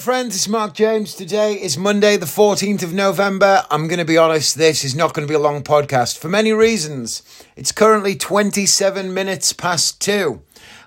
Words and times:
friends, 0.00 0.34
it's 0.34 0.48
Mark 0.48 0.72
James. 0.72 1.14
Today 1.14 1.60
is 1.60 1.76
Monday, 1.76 2.16
the 2.16 2.24
14th 2.24 2.82
of 2.82 2.94
November. 2.94 3.66
I'm 3.70 3.86
going 3.86 3.98
to 3.98 4.06
be 4.06 4.16
honest, 4.16 4.56
this 4.56 4.82
is 4.82 4.96
not 4.96 5.12
going 5.12 5.28
to 5.28 5.30
be 5.30 5.36
a 5.36 5.38
long 5.38 5.62
podcast 5.62 6.16
for 6.16 6.30
many 6.30 6.54
reasons. 6.54 7.22
It's 7.54 7.70
currently 7.70 8.16
27 8.16 9.12
minutes 9.12 9.52
past 9.52 10.00
two. 10.00 10.40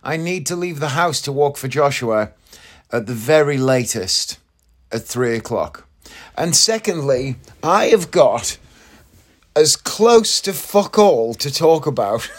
I 0.03 0.17
need 0.17 0.47
to 0.47 0.55
leave 0.55 0.79
the 0.79 0.89
house 0.89 1.21
to 1.21 1.31
walk 1.31 1.57
for 1.57 1.67
Joshua 1.67 2.31
at 2.91 3.05
the 3.05 3.13
very 3.13 3.59
latest 3.59 4.39
at 4.91 5.03
three 5.03 5.35
o'clock. 5.35 5.87
And 6.35 6.55
secondly, 6.55 7.35
I 7.61 7.85
have 7.87 8.09
got 8.09 8.57
as 9.55 9.75
close 9.75 10.41
to 10.41 10.53
fuck 10.53 10.97
all 10.97 11.35
to 11.35 11.53
talk 11.53 11.85
about 11.85 12.31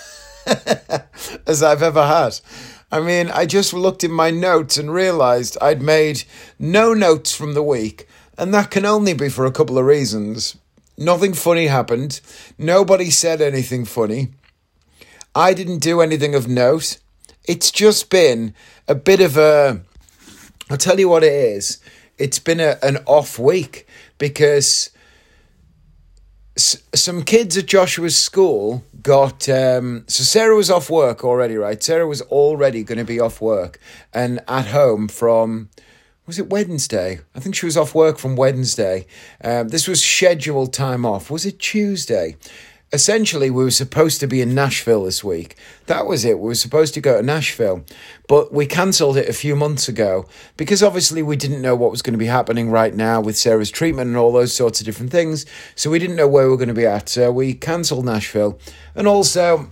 as 1.47 1.63
I've 1.63 1.85
ever 1.85 2.05
had. 2.05 2.41
I 2.95 3.01
mean, 3.01 3.29
I 3.29 3.45
just 3.45 3.75
looked 3.75 4.05
in 4.05 4.13
my 4.13 4.31
notes 4.31 4.79
and 4.79 4.89
realised 4.89 5.59
I'd 5.61 5.83
made 5.83 6.23
no 6.61 6.95
notes 6.95 7.35
from 7.35 7.55
the 7.55 7.63
week, 7.63 8.07
and 8.39 8.55
that 8.55 8.71
can 8.71 8.87
only 8.87 9.15
be 9.15 9.29
for 9.29 9.45
a 9.45 9.51
couple 9.51 9.79
of 9.79 9.85
reasons. 9.85 10.57
Nothing 10.97 11.35
funny 11.35 11.67
happened, 11.67 12.21
nobody 12.57 13.11
said 13.11 13.43
anything 13.43 13.85
funny, 13.85 14.29
I 15.35 15.55
didn't 15.55 15.81
do 15.81 16.01
anything 16.01 16.37
of 16.37 16.47
note. 16.47 16.99
It's 17.43 17.73
just 17.73 18.11
been 18.11 18.55
a 18.87 18.95
bit 18.95 19.21
of 19.21 19.37
a. 19.37 19.83
I'll 20.71 20.77
tell 20.77 21.01
you 21.01 21.09
what 21.09 21.25
it 21.25 21.33
is. 21.33 21.81
It's 22.17 22.39
been 22.39 22.61
a, 22.61 22.79
an 22.81 22.99
off 23.07 23.41
week 23.41 23.89
because 24.19 24.91
some 26.57 27.23
kids 27.23 27.57
at 27.57 27.67
Joshua's 27.67 28.17
school 28.17 28.85
got 29.03 29.49
um, 29.49 30.05
so 30.07 30.23
Sarah 30.23 30.55
was 30.55 30.71
off 30.71 30.89
work 30.89 31.25
already, 31.25 31.57
right? 31.57 31.83
Sarah 31.83 32.07
was 32.07 32.23
already 32.23 32.85
going 32.85 32.99
to 32.99 33.05
be 33.05 33.19
off 33.19 33.41
work 33.41 33.81
and 34.13 34.41
at 34.47 34.67
home 34.67 35.09
from 35.09 35.69
was 36.27 36.39
it 36.39 36.49
Wednesday? 36.49 37.21
I 37.35 37.41
think 37.41 37.55
she 37.55 37.67
was 37.67 37.77
off 37.77 37.95
work 37.95 38.19
from 38.19 38.35
Wednesday. 38.35 39.07
Um, 39.43 39.69
this 39.69 39.87
was 39.87 40.03
scheduled 40.03 40.73
time 40.73 41.05
off. 41.05 41.31
Was 41.31 41.45
it 41.45 41.59
Tuesday? 41.59 42.37
Essentially 42.95 43.51
we 43.51 43.65
were 43.65 43.71
supposed 43.73 44.21
to 44.21 44.27
be 44.29 44.41
in 44.41 44.55
Nashville 44.55 45.05
this 45.05 45.25
week. 45.25 45.57
That 45.87 46.07
was 46.07 46.25
it. 46.25 46.39
We 46.39 46.47
were 46.47 46.55
supposed 46.55 46.95
to 46.95 47.01
go 47.01 47.17
to 47.17 47.27
Nashville, 47.27 47.85
but 48.29 48.55
we 48.55 48.67
cancelled 48.67 49.17
it 49.17 49.29
a 49.29 49.33
few 49.33 49.57
months 49.57 49.89
ago 49.89 50.27
because 50.57 50.83
obviously 50.83 51.23
we 51.23 51.37
didn't 51.37 51.61
know 51.61 51.75
what 51.75 51.91
was 51.91 52.03
going 52.03 52.13
to 52.15 52.19
be 52.19 52.27
happening 52.27 52.71
right 52.71 52.95
now 52.95 53.21
with 53.21 53.37
Sarah's 53.37 53.71
treatment 53.71 54.09
and 54.09 54.17
all 54.17 54.33
those 54.33 54.55
sorts 54.55 54.81
of 54.81 54.87
different 54.87 55.11
things. 55.11 55.45
So 55.75 55.91
we 55.91 55.99
didn't 55.99 56.17
know 56.17 56.29
where 56.29 56.45
we 56.45 56.51
were 56.51 56.57
going 56.57 56.69
to 56.69 56.75
be 56.75 56.87
at. 56.87 57.09
So 57.09 57.33
we 57.33 57.53
cancelled 57.53 58.05
Nashville. 58.05 58.59
And 58.95 59.09
also 59.09 59.69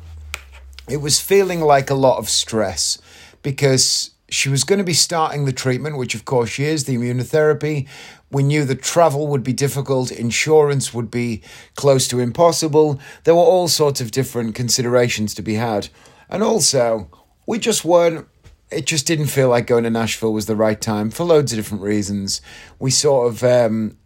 it 0.89 0.99
was 0.99 1.21
feeling 1.21 1.61
like 1.61 1.91
a 1.91 1.95
lot 1.95 2.19
of 2.19 2.29
stress 2.29 2.99
because 3.43 4.11
she 4.33 4.49
was 4.49 4.65
going 4.65 4.79
to 4.79 4.85
be 4.85 4.95
starting 4.95 5.45
the 5.45 5.53
treatment, 5.53 5.99
which 5.99 6.15
of 6.15 6.25
course 6.25 6.51
she 6.51 6.65
is, 6.65 6.85
the 6.85 6.97
immunotherapy. 6.97 7.87
We 8.31 8.43
knew 8.43 8.65
that 8.65 8.83
travel 8.83 9.27
would 9.29 9.43
be 9.43 9.53
difficult, 9.53 10.11
insurance 10.11 10.95
would 10.95 11.11
be 11.11 11.43
close 11.77 12.09
to 12.09 12.19
impossible. 12.19 12.99
There 13.25 13.35
were 13.35 13.43
all 13.43 13.69
sorts 13.69 14.01
of 14.01 14.11
different 14.11 14.55
considerations 14.55 15.35
to 15.35 15.43
be 15.43 15.55
had. 15.55 15.89
And 16.31 16.43
also, 16.43 17.11
we 17.47 17.59
just 17.59 17.85
weren't, 17.85 18.27
it 18.71 18.87
just 18.87 19.07
didn't 19.07 19.27
feel 19.27 19.51
like 19.51 19.67
going 19.67 19.85
to 19.85 19.91
Nashville 19.91 20.33
was 20.33 20.47
the 20.47 20.57
right 20.57 20.81
time 20.81 21.11
for 21.11 21.25
loads 21.25 21.53
of 21.53 21.59
different 21.59 21.83
reasons. 21.83 22.41
We 22.79 22.91
sort 22.91 23.29
of, 23.29 23.45
um, 23.45 23.99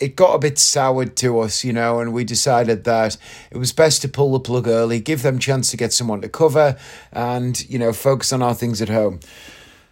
it 0.00 0.16
got 0.16 0.34
a 0.34 0.38
bit 0.40 0.58
soured 0.58 1.16
to 1.16 1.38
us, 1.38 1.62
you 1.62 1.72
know, 1.72 2.00
and 2.00 2.12
we 2.12 2.24
decided 2.24 2.82
that 2.84 3.16
it 3.52 3.58
was 3.58 3.72
best 3.72 4.02
to 4.02 4.08
pull 4.08 4.32
the 4.32 4.40
plug 4.40 4.66
early, 4.66 4.98
give 4.98 5.22
them 5.22 5.38
chance 5.38 5.70
to 5.70 5.76
get 5.76 5.92
someone 5.92 6.20
to 6.22 6.28
cover, 6.28 6.76
and, 7.12 7.68
you 7.68 7.78
know, 7.78 7.92
focus 7.92 8.32
on 8.32 8.42
our 8.42 8.54
things 8.54 8.82
at 8.82 8.88
home. 8.88 9.20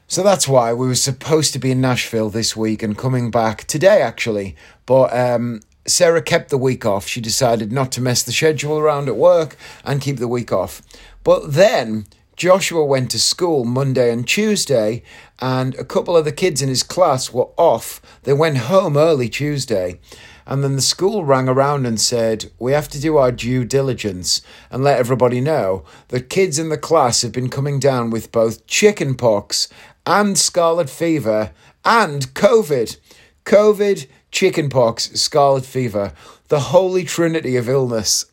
So 0.08 0.22
that's 0.22 0.46
why 0.46 0.72
we 0.72 0.86
were 0.86 0.94
supposed 0.94 1.52
to 1.52 1.58
be 1.58 1.72
in 1.72 1.80
Nashville 1.80 2.30
this 2.30 2.56
week 2.56 2.82
and 2.82 2.96
coming 2.96 3.30
back 3.30 3.64
today, 3.64 4.00
actually. 4.00 4.54
But 4.86 5.12
um, 5.12 5.62
Sarah 5.84 6.22
kept 6.22 6.50
the 6.50 6.58
week 6.58 6.86
off. 6.86 7.08
She 7.08 7.20
decided 7.20 7.72
not 7.72 7.90
to 7.92 8.00
mess 8.00 8.22
the 8.22 8.30
schedule 8.30 8.78
around 8.78 9.08
at 9.08 9.16
work 9.16 9.56
and 9.84 10.00
keep 10.00 10.18
the 10.18 10.28
week 10.28 10.52
off. 10.52 10.80
But 11.24 11.54
then 11.54 12.06
Joshua 12.36 12.84
went 12.84 13.10
to 13.10 13.18
school 13.18 13.64
Monday 13.64 14.12
and 14.12 14.28
Tuesday, 14.28 15.02
and 15.40 15.74
a 15.74 15.84
couple 15.84 16.16
of 16.16 16.24
the 16.24 16.32
kids 16.32 16.62
in 16.62 16.68
his 16.68 16.84
class 16.84 17.32
were 17.32 17.48
off. 17.56 18.00
They 18.22 18.32
went 18.32 18.58
home 18.58 18.96
early 18.96 19.28
Tuesday. 19.28 19.98
And 20.46 20.62
then 20.62 20.76
the 20.76 20.82
school 20.82 21.24
rang 21.24 21.48
around 21.48 21.86
and 21.86 22.00
said, 22.00 22.52
We 22.60 22.70
have 22.70 22.88
to 22.90 23.00
do 23.00 23.16
our 23.16 23.32
due 23.32 23.64
diligence 23.64 24.42
and 24.70 24.84
let 24.84 25.00
everybody 25.00 25.40
know 25.40 25.84
that 26.08 26.30
kids 26.30 26.60
in 26.60 26.68
the 26.68 26.78
class 26.78 27.22
have 27.22 27.32
been 27.32 27.48
coming 27.48 27.80
down 27.80 28.10
with 28.10 28.30
both 28.30 28.64
chickenpox 28.68 29.68
and 30.06 30.38
scarlet 30.38 30.88
fever 30.88 31.52
and 31.84 32.32
COVID. 32.34 32.96
COVID, 33.44 34.06
chickenpox, 34.30 35.10
scarlet 35.20 35.64
fever, 35.64 36.12
the 36.48 36.60
holy 36.60 37.04
trinity 37.04 37.56
of 37.56 37.68
illness. 37.68 38.24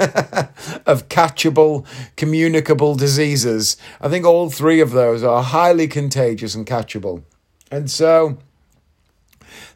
of 0.00 1.08
catchable, 1.10 1.84
communicable 2.16 2.94
diseases. 2.94 3.76
I 4.00 4.08
think 4.08 4.24
all 4.24 4.48
three 4.48 4.80
of 4.80 4.92
those 4.92 5.22
are 5.22 5.42
highly 5.42 5.88
contagious 5.88 6.54
and 6.54 6.66
catchable. 6.66 7.22
And 7.70 7.90
so 7.90 8.38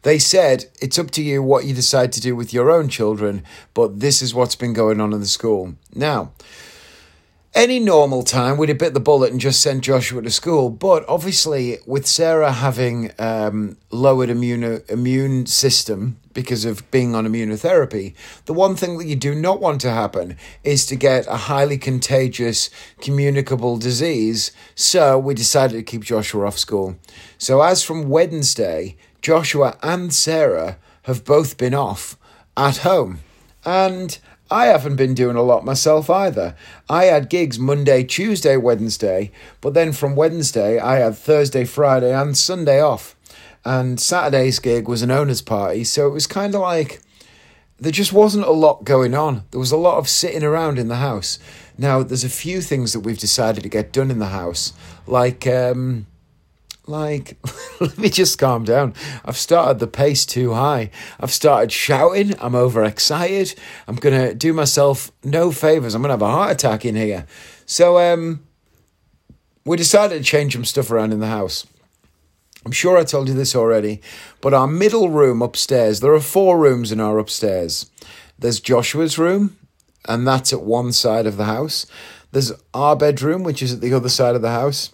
they 0.00 0.19
said 0.19 0.66
it's 0.81 0.99
up 0.99 1.10
to 1.12 1.22
you 1.22 1.43
what 1.43 1.66
you 1.66 1.75
decide 1.75 2.10
to 2.12 2.22
do 2.22 2.34
with 2.34 2.54
your 2.54 2.71
own 2.71 2.88
children, 2.88 3.43
but 3.75 4.00
this 4.00 4.22
is 4.22 4.34
what's 4.34 4.56
been 4.56 4.72
going 4.72 4.99
on 4.99 5.12
in 5.12 5.21
the 5.21 5.27
school. 5.27 5.75
Now, 5.94 6.33
any 7.54 7.78
normal 7.78 8.25
time, 8.25 8.56
we'd 8.56 8.69
have 8.69 8.78
bit 8.78 8.94
the 8.94 9.00
bullet 9.00 9.31
and 9.31 9.41
just 9.41 9.62
sent 9.62 9.84
Joshua 9.84 10.22
to 10.22 10.31
school. 10.31 10.70
But 10.70 11.04
obviously, 11.09 11.78
with 11.87 12.06
Sarah 12.06 12.53
having 12.53 13.12
um, 13.19 13.76
lowered 13.91 14.28
immune 14.28 14.82
immune 14.88 15.47
system 15.47 16.19
because 16.32 16.65
of 16.65 16.91
being 16.91 17.15
on 17.15 17.26
immunotherapy, 17.26 18.15
the 18.47 18.53
one 18.53 18.75
thing 18.75 18.98
that 18.98 19.06
you 19.06 19.15
do 19.15 19.34
not 19.34 19.60
want 19.60 19.81
to 19.82 19.91
happen 19.91 20.37
is 20.65 20.84
to 20.87 20.97
get 20.97 21.26
a 21.28 21.37
highly 21.37 21.78
contagious, 21.78 22.70
communicable 23.00 23.76
disease. 23.76 24.50
So 24.75 25.19
we 25.19 25.34
decided 25.34 25.76
to 25.76 25.82
keep 25.82 26.03
Joshua 26.03 26.47
off 26.47 26.59
school. 26.59 26.97
So 27.38 27.62
as 27.62 27.84
from 27.84 28.09
Wednesday, 28.09 28.97
Joshua 29.22 29.78
and 29.82 30.12
Sarah 30.12 30.76
have 31.03 31.25
both 31.25 31.56
been 31.56 31.75
off 31.75 32.16
at 32.56 32.78
home, 32.78 33.21
and 33.65 34.19
I 34.50 34.66
haven't 34.66 34.97
been 34.97 35.15
doing 35.15 35.37
a 35.37 35.43
lot 35.43 35.65
myself 35.65 36.10
either. 36.10 36.55
I 36.88 37.05
had 37.05 37.31
gigs 37.31 37.59
Monday, 37.59 38.05
Tuesday, 38.05 38.56
Wednesday, 38.56 39.31
but 39.60 39.75
then 39.75 39.93
from 39.93 40.16
Wednesday 40.16 40.78
I 40.78 40.97
had 40.99 41.16
Thursday, 41.16 41.65
Friday, 41.65 42.15
and 42.15 42.37
Sunday 42.37 42.81
off. 42.81 43.16
And 43.65 43.99
Saturday's 43.99 44.59
gig 44.59 44.87
was 44.87 45.00
an 45.00 45.10
owner's 45.10 45.41
party, 45.41 45.84
so 45.84 46.06
it 46.06 46.12
was 46.12 46.27
kind 46.27 46.54
of 46.54 46.60
like 46.60 47.00
there 47.78 47.91
just 47.91 48.12
wasn't 48.12 48.47
a 48.47 48.53
lot 48.53 48.84
going 48.84 49.15
on. 49.15 49.44
There 49.50 49.60
was 49.60 49.72
a 49.72 49.77
lot 49.77 49.99
of 49.99 50.09
sitting 50.09 50.44
around 50.44 50.78
in 50.78 50.88
the 50.88 50.97
house. 50.97 51.38
Now, 51.77 52.03
there's 52.03 52.25
a 52.25 52.28
few 52.28 52.60
things 52.60 52.93
that 52.93 53.00
we've 53.00 53.19
decided 53.19 53.62
to 53.62 53.69
get 53.69 53.93
done 53.93 54.10
in 54.10 54.19
the 54.19 54.27
house, 54.27 54.72
like 55.06 55.47
um, 55.47 56.06
like, 56.87 57.37
let 57.81 57.97
me 57.99 58.09
just 58.09 58.39
calm 58.39 58.65
down. 58.65 58.95
I've 59.25 59.37
started 59.37 59.78
the 59.78 59.87
pace 59.87 60.27
too 60.27 60.55
high. 60.55 60.91
I've 61.19 61.33
started 61.33 61.72
shouting. 61.72 62.34
I'm 62.41 62.55
overexcited. 62.55 63.55
I'm 63.89 63.97
going 63.97 64.19
to 64.19 64.34
do 64.34 64.53
myself 64.53 65.11
no 65.22 65.50
favors. 65.50 65.95
I'm 65.95 66.03
going 66.03 66.09
to 66.09 66.15
have 66.15 66.22
a 66.22 66.31
heart 66.31 66.53
attack 66.53 66.84
in 66.84 66.97
here. 66.97 67.27
So, 67.67 67.99
um, 67.99 68.45
we 69.65 69.77
decided 69.77 70.19
to 70.19 70.25
change 70.25 70.53
some 70.53 70.65
stuff 70.65 70.91
around 70.91 71.12
in 71.12 71.21
the 71.21 71.27
house. 71.27 71.67
I'm 72.65 72.72
sure 72.72 72.97
I 72.97 73.05
told 73.05 73.28
you 73.28 73.34
this 73.34 73.55
already, 73.55 74.01
but 74.41 74.55
our 74.55 74.66
middle 74.66 75.11
room 75.11 75.43
upstairs, 75.43 76.01
there 76.01 76.15
are 76.15 76.21
four 76.21 76.59
rooms 76.59 76.93
in 76.93 77.01
our 77.01 77.19
upstairs. 77.19 77.91
There's 78.39 78.61
Joshua's 78.61 79.19
room, 79.19 79.56
and 80.06 80.27
that's 80.27 80.53
at 80.53 80.62
one 80.62 80.93
side 80.93 81.27
of 81.27 81.37
the 81.37 81.45
house. 81.45 81.87
There's 82.33 82.53
our 82.72 82.97
bedroom, 82.97 83.43
which 83.43 83.62
is 83.62 83.75
at 83.75 83.81
the 83.81 83.93
other 83.93 84.09
side 84.09 84.34
of 84.34 84.43
the 84.43 84.51
house. 84.51 84.91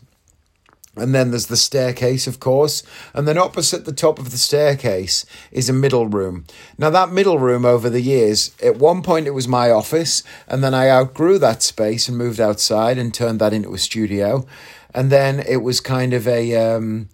And 0.97 1.15
then 1.15 1.31
there's 1.31 1.47
the 1.47 1.57
staircase, 1.57 2.27
of 2.27 2.41
course. 2.41 2.83
And 3.15 3.27
then 3.27 3.39
opposite 3.39 3.85
the 3.85 3.93
top 3.93 4.19
of 4.19 4.33
the 4.33 4.39
staircase 4.39 5.25
is 5.53 5.69
a 5.69 5.73
middle 5.73 6.09
room. 6.09 6.47
Now, 6.79 6.91
that 6.91 7.13
middle 7.13 7.39
room 7.39 7.65
over 7.65 7.89
the 7.89 8.01
years, 8.01 8.55
at 8.63 8.77
one 8.77 9.03
point 9.03 9.29
it 9.29 9.31
was 9.31 9.47
my 9.47 9.71
office. 9.71 10.25
And 10.49 10.65
then 10.65 10.75
I 10.75 10.91
outgrew 10.91 11.39
that 11.39 11.63
space 11.63 12.09
and 12.09 12.19
moved 12.19 12.41
outside 12.41 12.99
and 12.99 13.15
turned 13.15 13.41
that 13.41 13.53
into 13.53 13.73
a 13.73 13.79
studio. 13.79 14.47
And 14.93 15.11
then 15.11 15.39
it 15.39 15.59
was 15.59 15.81
kind 15.81 16.13
of 16.13 16.27
a. 16.27 16.57
Um, 16.57 17.09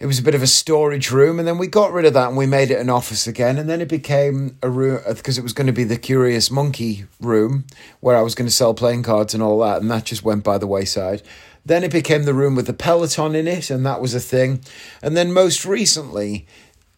it 0.00 0.06
was 0.06 0.18
a 0.18 0.22
bit 0.22 0.34
of 0.34 0.42
a 0.42 0.46
storage 0.48 1.12
room, 1.12 1.38
and 1.38 1.46
then 1.46 1.56
we 1.56 1.68
got 1.68 1.92
rid 1.92 2.04
of 2.04 2.14
that 2.14 2.28
and 2.28 2.36
we 2.36 2.46
made 2.46 2.70
it 2.70 2.80
an 2.80 2.90
office 2.90 3.26
again. 3.26 3.58
And 3.58 3.70
then 3.70 3.80
it 3.80 3.88
became 3.88 4.58
a 4.60 4.68
room 4.68 5.00
because 5.08 5.38
it 5.38 5.42
was 5.42 5.52
going 5.52 5.68
to 5.68 5.72
be 5.72 5.84
the 5.84 5.96
Curious 5.96 6.50
Monkey 6.50 7.06
room 7.20 7.64
where 8.00 8.16
I 8.16 8.20
was 8.20 8.34
going 8.34 8.48
to 8.48 8.54
sell 8.54 8.74
playing 8.74 9.04
cards 9.04 9.34
and 9.34 9.42
all 9.42 9.60
that, 9.60 9.80
and 9.80 9.90
that 9.90 10.04
just 10.04 10.24
went 10.24 10.44
by 10.44 10.58
the 10.58 10.66
wayside. 10.66 11.22
Then 11.66 11.84
it 11.84 11.92
became 11.92 12.24
the 12.24 12.34
room 12.34 12.54
with 12.54 12.66
the 12.66 12.72
Peloton 12.72 13.34
in 13.34 13.48
it, 13.48 13.70
and 13.70 13.84
that 13.86 14.00
was 14.00 14.14
a 14.14 14.20
thing. 14.20 14.60
And 15.02 15.16
then 15.16 15.32
most 15.32 15.64
recently, 15.64 16.46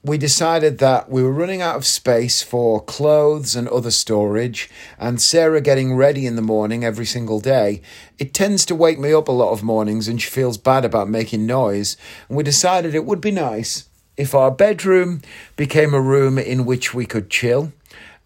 we 0.03 0.19
decided 0.19 0.79
that 0.79 1.11
we 1.11 1.23
were 1.23 1.33
running 1.33 1.63
out 1.63 1.77
of 1.77 1.85
space 1.85 2.43
for 2.43 2.81
clothes 2.81 3.57
and 3.57 3.69
other 3.69 3.91
storage, 3.91 4.71
and 4.99 5.21
Sarah 5.21 5.61
getting 5.61 5.95
ready 5.95 6.27
in 6.27 6.37
the 6.37 6.43
morning 6.43 6.85
every 6.85 7.07
single 7.07 7.41
day. 7.41 7.83
It 8.19 8.33
tends 8.33 8.65
to 8.67 8.75
wake 8.75 8.99
me 8.99 9.13
up 9.13 9.29
a 9.29 9.33
lot 9.33 9.51
of 9.51 9.63
mornings, 9.63 10.07
and 10.09 10.21
she 10.21 10.31
feels 10.31 10.59
bad 10.59 10.85
about 10.85 11.09
making 11.09 11.47
noise. 11.47 11.97
And 12.29 12.37
we 12.37 12.45
decided 12.45 12.95
it 12.95 13.05
would 13.05 13.21
be 13.21 13.33
nice 13.33 13.89
if 14.17 14.35
our 14.35 14.51
bedroom 14.51 15.23
became 15.57 15.93
a 15.93 16.01
room 16.01 16.39
in 16.39 16.65
which 16.65 16.95
we 16.95 17.05
could 17.05 17.29
chill, 17.29 17.73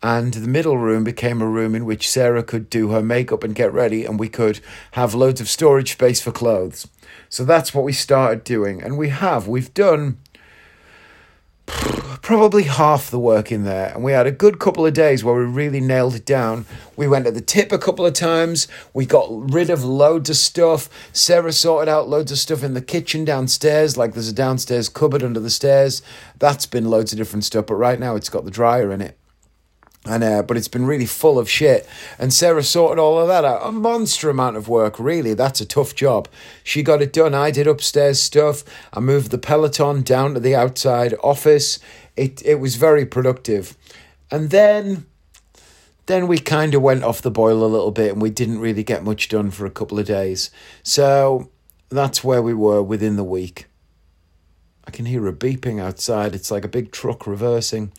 and 0.02 0.32
the 0.32 0.49
middle 0.49 0.79
room 0.79 1.05
became 1.05 1.43
a 1.43 1.47
room 1.47 1.75
in 1.75 1.85
which 1.85 2.08
Sarah 2.08 2.43
could 2.43 2.70
do 2.70 2.91
her 2.91 3.02
makeup 3.02 3.44
and 3.44 3.55
get 3.55 3.73
ready, 3.73 4.05
and 4.05 4.19
we 4.19 4.29
could 4.29 4.61
have 4.93 5.14
loads 5.14 5.41
of 5.41 5.49
storage 5.49 5.93
space 5.93 6.20
for 6.20 6.32
clothes. 6.32 6.88
So 7.29 7.44
that's 7.44 7.75
what 7.75 7.85
we 7.85 7.93
started 7.93 8.44
doing, 8.44 8.82
and 8.82 8.97
we 8.97 9.11
have. 9.11 9.47
We've 9.47 9.73
done 9.75 10.19
probably 12.23 12.64
half 12.64 13.11
the 13.11 13.19
work 13.19 13.50
in 13.50 13.64
there. 13.64 13.93
And 13.94 14.05
we 14.05 14.12
had 14.12 14.26
a 14.26 14.32
good 14.32 14.58
couple 14.58 14.87
of 14.87 14.93
days 14.93 15.25
where 15.25 15.35
we 15.35 15.44
really 15.44 15.81
nailed 15.81 16.14
it 16.14 16.25
down. 16.25 16.67
We 16.97 17.08
went 17.08 17.25
to 17.25 17.31
the 17.31 17.41
tip 17.41 17.73
a 17.73 17.79
couple 17.79 18.05
of 18.06 18.12
times. 18.12 18.69
We 18.93 19.06
got 19.06 19.29
rid 19.31 19.70
of 19.70 19.85
loads 19.85 20.31
of 20.31 20.37
stuff. 20.37 20.88
Sarah 21.12 21.52
sorted 21.52 21.88
out 21.88 22.08
loads 22.08 22.31
of 22.31 22.38
stuff 22.38 22.62
in 22.62 22.75
the 22.75 22.82
kitchen 22.82 23.25
downstairs, 23.25 23.97
like 23.97 24.12
there's 24.12 24.29
a 24.29 24.35
downstairs 24.35 24.88
cupboard 24.88 25.23
under 25.23 25.41
the 25.41 25.50
stairs. 25.50 26.02
That's 26.38 26.67
been 26.67 26.91
loads 26.91 27.12
of 27.12 27.19
different 27.19 27.44
stuff, 27.44 27.67
but 27.67 27.75
right 27.75 27.99
now 27.99 28.17
it's 28.17 28.29
got 28.29 28.44
the 28.44 28.50
dryer 28.50 28.93
in 28.93 29.00
it 29.00 29.19
and 30.06 30.25
uh, 30.25 30.43
but 30.43 30.56
it's 30.56 30.69
been 30.69 30.87
really 30.87 31.06
full 31.06 31.38
of 31.38 31.50
shit. 31.50 31.87
And 32.19 32.32
Sarah 32.32 32.62
sorted 32.62 32.99
all 32.99 33.19
of 33.19 33.29
that 33.29 33.44
out. 33.44 33.61
A 33.62 33.70
monster 33.70 34.31
amount 34.31 34.56
of 34.56 34.69
work, 34.69 34.99
really. 34.99 35.35
That's 35.35 35.61
a 35.61 35.67
tough 35.67 35.94
job. 35.94 36.29
She 36.64 36.82
got 36.82 37.02
it 37.02 37.12
done. 37.12 37.35
I 37.35 37.50
did 37.50 37.67
upstairs 37.67 38.20
stuff. 38.20 38.64
I 38.94 39.00
moved 39.00 39.31
the 39.31 39.38
Peloton 39.38 40.02
down 40.02 40.35
to 40.35 40.41
the 40.41 40.55
outside 40.55 41.14
office. 41.23 41.79
It 42.17 42.44
it 42.47 42.56
was 42.56 42.76
very 42.76 43.05
productive. 43.05 43.76
And 44.31 44.50
then 44.50 45.06
then 46.06 46.26
we 46.26 46.38
kind 46.38 46.75
of 46.75 46.82
went 46.82 47.05
off 47.05 47.23
the 47.23 47.31
boil 47.31 47.62
a 47.62 47.67
little 47.67 47.93
bit 47.93 48.12
and 48.12 48.23
we 48.23 48.31
didn't 48.31 48.58
really 48.58 48.82
get 48.82 49.05
much 49.05 49.29
done 49.29 49.50
for 49.50 49.67
a 49.67 49.70
couple 49.70 49.99
of 49.99 50.06
days. 50.06 50.50
So 50.82 51.50
that's 51.91 52.25
where 52.25 52.43
we 52.43 52.55
were 52.55 52.82
within 52.82 53.17
the 53.17 53.25
week. 53.25 53.67
I 54.87 54.91
can 54.91 55.06
hear 55.06 55.29
a 55.29 55.32
beeping 55.32 55.81
outside. 55.81 56.35
It's 56.35 56.50
like 56.50 56.64
a 56.64 56.69
big 56.69 56.91
truck 56.91 57.26
reversing. 57.26 57.93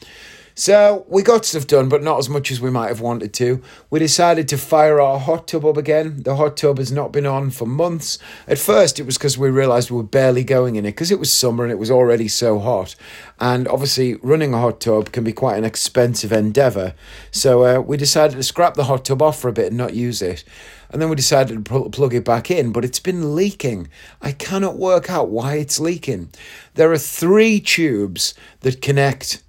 So 0.55 1.05
we 1.07 1.23
got 1.23 1.45
stuff 1.45 1.67
done, 1.67 1.89
but 1.89 2.03
not 2.03 2.19
as 2.19 2.29
much 2.29 2.51
as 2.51 2.59
we 2.59 2.69
might 2.69 2.89
have 2.89 3.01
wanted 3.01 3.33
to. 3.35 3.61
We 3.89 3.99
decided 3.99 4.47
to 4.49 4.57
fire 4.57 4.99
our 4.99 5.19
hot 5.19 5.47
tub 5.47 5.65
up 5.65 5.77
again. 5.77 6.23
The 6.23 6.35
hot 6.35 6.57
tub 6.57 6.77
has 6.77 6.91
not 6.91 7.11
been 7.11 7.25
on 7.25 7.51
for 7.51 7.65
months. 7.65 8.19
At 8.47 8.57
first, 8.57 8.99
it 8.99 9.05
was 9.05 9.17
because 9.17 9.37
we 9.37 9.49
realised 9.49 9.91
we 9.91 9.97
were 9.97 10.03
barely 10.03 10.43
going 10.43 10.75
in 10.75 10.85
it 10.85 10.91
because 10.91 11.11
it 11.11 11.19
was 11.19 11.31
summer 11.31 11.63
and 11.63 11.71
it 11.71 11.79
was 11.79 11.91
already 11.91 12.27
so 12.27 12.59
hot. 12.59 12.95
And 13.39 13.67
obviously, 13.67 14.15
running 14.15 14.53
a 14.53 14.59
hot 14.59 14.81
tub 14.81 15.11
can 15.11 15.23
be 15.23 15.33
quite 15.33 15.57
an 15.57 15.65
expensive 15.65 16.31
endeavour. 16.31 16.93
So 17.31 17.65
uh, 17.65 17.81
we 17.81 17.97
decided 17.97 18.35
to 18.35 18.43
scrap 18.43 18.75
the 18.75 18.85
hot 18.85 19.05
tub 19.05 19.21
off 19.21 19.39
for 19.39 19.47
a 19.47 19.53
bit 19.53 19.67
and 19.67 19.77
not 19.77 19.93
use 19.93 20.21
it. 20.21 20.43
And 20.91 21.01
then 21.01 21.09
we 21.09 21.15
decided 21.15 21.55
to 21.55 21.61
pl- 21.61 21.89
plug 21.89 22.13
it 22.13 22.25
back 22.25 22.51
in, 22.51 22.73
but 22.73 22.83
it's 22.83 22.99
been 22.99 23.33
leaking. 23.35 23.87
I 24.21 24.33
cannot 24.33 24.77
work 24.77 25.09
out 25.09 25.29
why 25.29 25.55
it's 25.55 25.79
leaking. 25.79 26.29
There 26.73 26.91
are 26.91 26.97
three 26.97 27.61
tubes 27.61 28.33
that 28.59 28.81
connect 28.81 29.41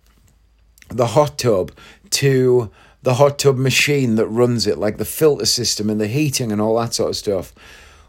the 0.96 1.08
hot 1.08 1.38
tub 1.38 1.72
to 2.10 2.70
the 3.02 3.14
hot 3.14 3.38
tub 3.38 3.56
machine 3.56 4.14
that 4.14 4.26
runs 4.28 4.66
it, 4.66 4.78
like 4.78 4.96
the 4.96 5.04
filter 5.04 5.46
system 5.46 5.90
and 5.90 6.00
the 6.00 6.06
heating 6.06 6.52
and 6.52 6.60
all 6.60 6.78
that 6.78 6.94
sort 6.94 7.10
of 7.10 7.16
stuff. 7.16 7.52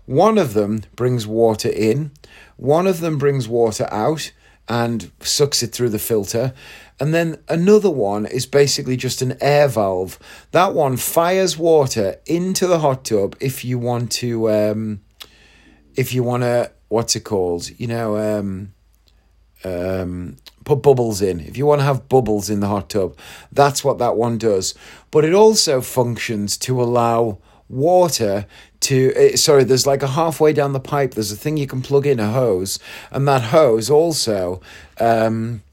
One 0.05 0.37
of 0.37 0.53
them 0.53 0.83
brings 0.95 1.25
water 1.25 1.69
in, 1.69 2.11
one 2.57 2.87
of 2.87 2.99
them 2.99 3.17
brings 3.17 3.47
water 3.47 3.87
out 3.91 4.31
and 4.67 5.11
sucks 5.19 5.63
it 5.63 5.73
through 5.73 5.89
the 5.89 5.99
filter. 5.99 6.53
And 6.99 7.13
then 7.13 7.39
another 7.49 7.89
one 7.89 8.25
is 8.25 8.45
basically 8.45 8.95
just 8.95 9.21
an 9.21 9.37
air 9.41 9.67
valve. 9.67 10.19
That 10.51 10.73
one 10.73 10.97
fires 10.97 11.57
water 11.57 12.17
into 12.25 12.67
the 12.67 12.79
hot 12.79 13.03
tub 13.05 13.35
if 13.39 13.65
you 13.65 13.79
want 13.79 14.11
to, 14.13 14.49
um, 14.51 15.01
if 15.95 16.13
you 16.13 16.23
want 16.23 16.43
to, 16.43 16.71
what's 16.87 17.15
it 17.15 17.21
called? 17.21 17.69
You 17.77 17.87
know, 17.87 18.17
um, 18.17 18.73
um, 19.65 20.37
put 20.65 20.81
bubbles 20.81 21.21
in. 21.21 21.39
If 21.39 21.57
you 21.57 21.65
want 21.65 21.81
to 21.81 21.85
have 21.85 22.09
bubbles 22.09 22.49
in 22.49 22.59
the 22.59 22.67
hot 22.67 22.89
tub, 22.89 23.17
that's 23.51 23.83
what 23.83 23.97
that 23.99 24.15
one 24.15 24.37
does. 24.37 24.73
But 25.11 25.25
it 25.25 25.33
also 25.33 25.81
functions 25.81 26.57
to 26.59 26.81
allow 26.81 27.39
water 27.69 28.45
to 28.81 29.13
uh, 29.15 29.37
sorry 29.37 29.63
there's 29.63 29.87
like 29.87 30.03
a 30.03 30.07
halfway 30.07 30.53
down 30.53 30.73
the 30.73 30.79
pipe 30.79 31.13
there's 31.13 31.31
a 31.31 31.35
thing 31.35 31.57
you 31.57 31.65
can 31.65 31.81
plug 31.81 32.05
in 32.05 32.19
a 32.19 32.29
hose 32.31 32.77
and 33.09 33.27
that 33.27 33.41
hose 33.41 33.89
also 33.89 34.61
um 34.99 35.63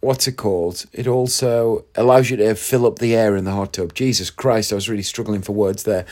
what's 0.00 0.26
it 0.26 0.32
called 0.32 0.86
it 0.92 1.06
also 1.06 1.84
allows 1.94 2.30
you 2.30 2.36
to 2.36 2.54
fill 2.54 2.86
up 2.86 2.98
the 2.98 3.14
air 3.14 3.36
in 3.36 3.44
the 3.44 3.52
hot 3.52 3.74
tub 3.74 3.94
jesus 3.94 4.30
christ 4.30 4.72
i 4.72 4.74
was 4.74 4.88
really 4.88 5.02
struggling 5.02 5.42
for 5.42 5.52
words 5.52 5.84
there 5.84 6.04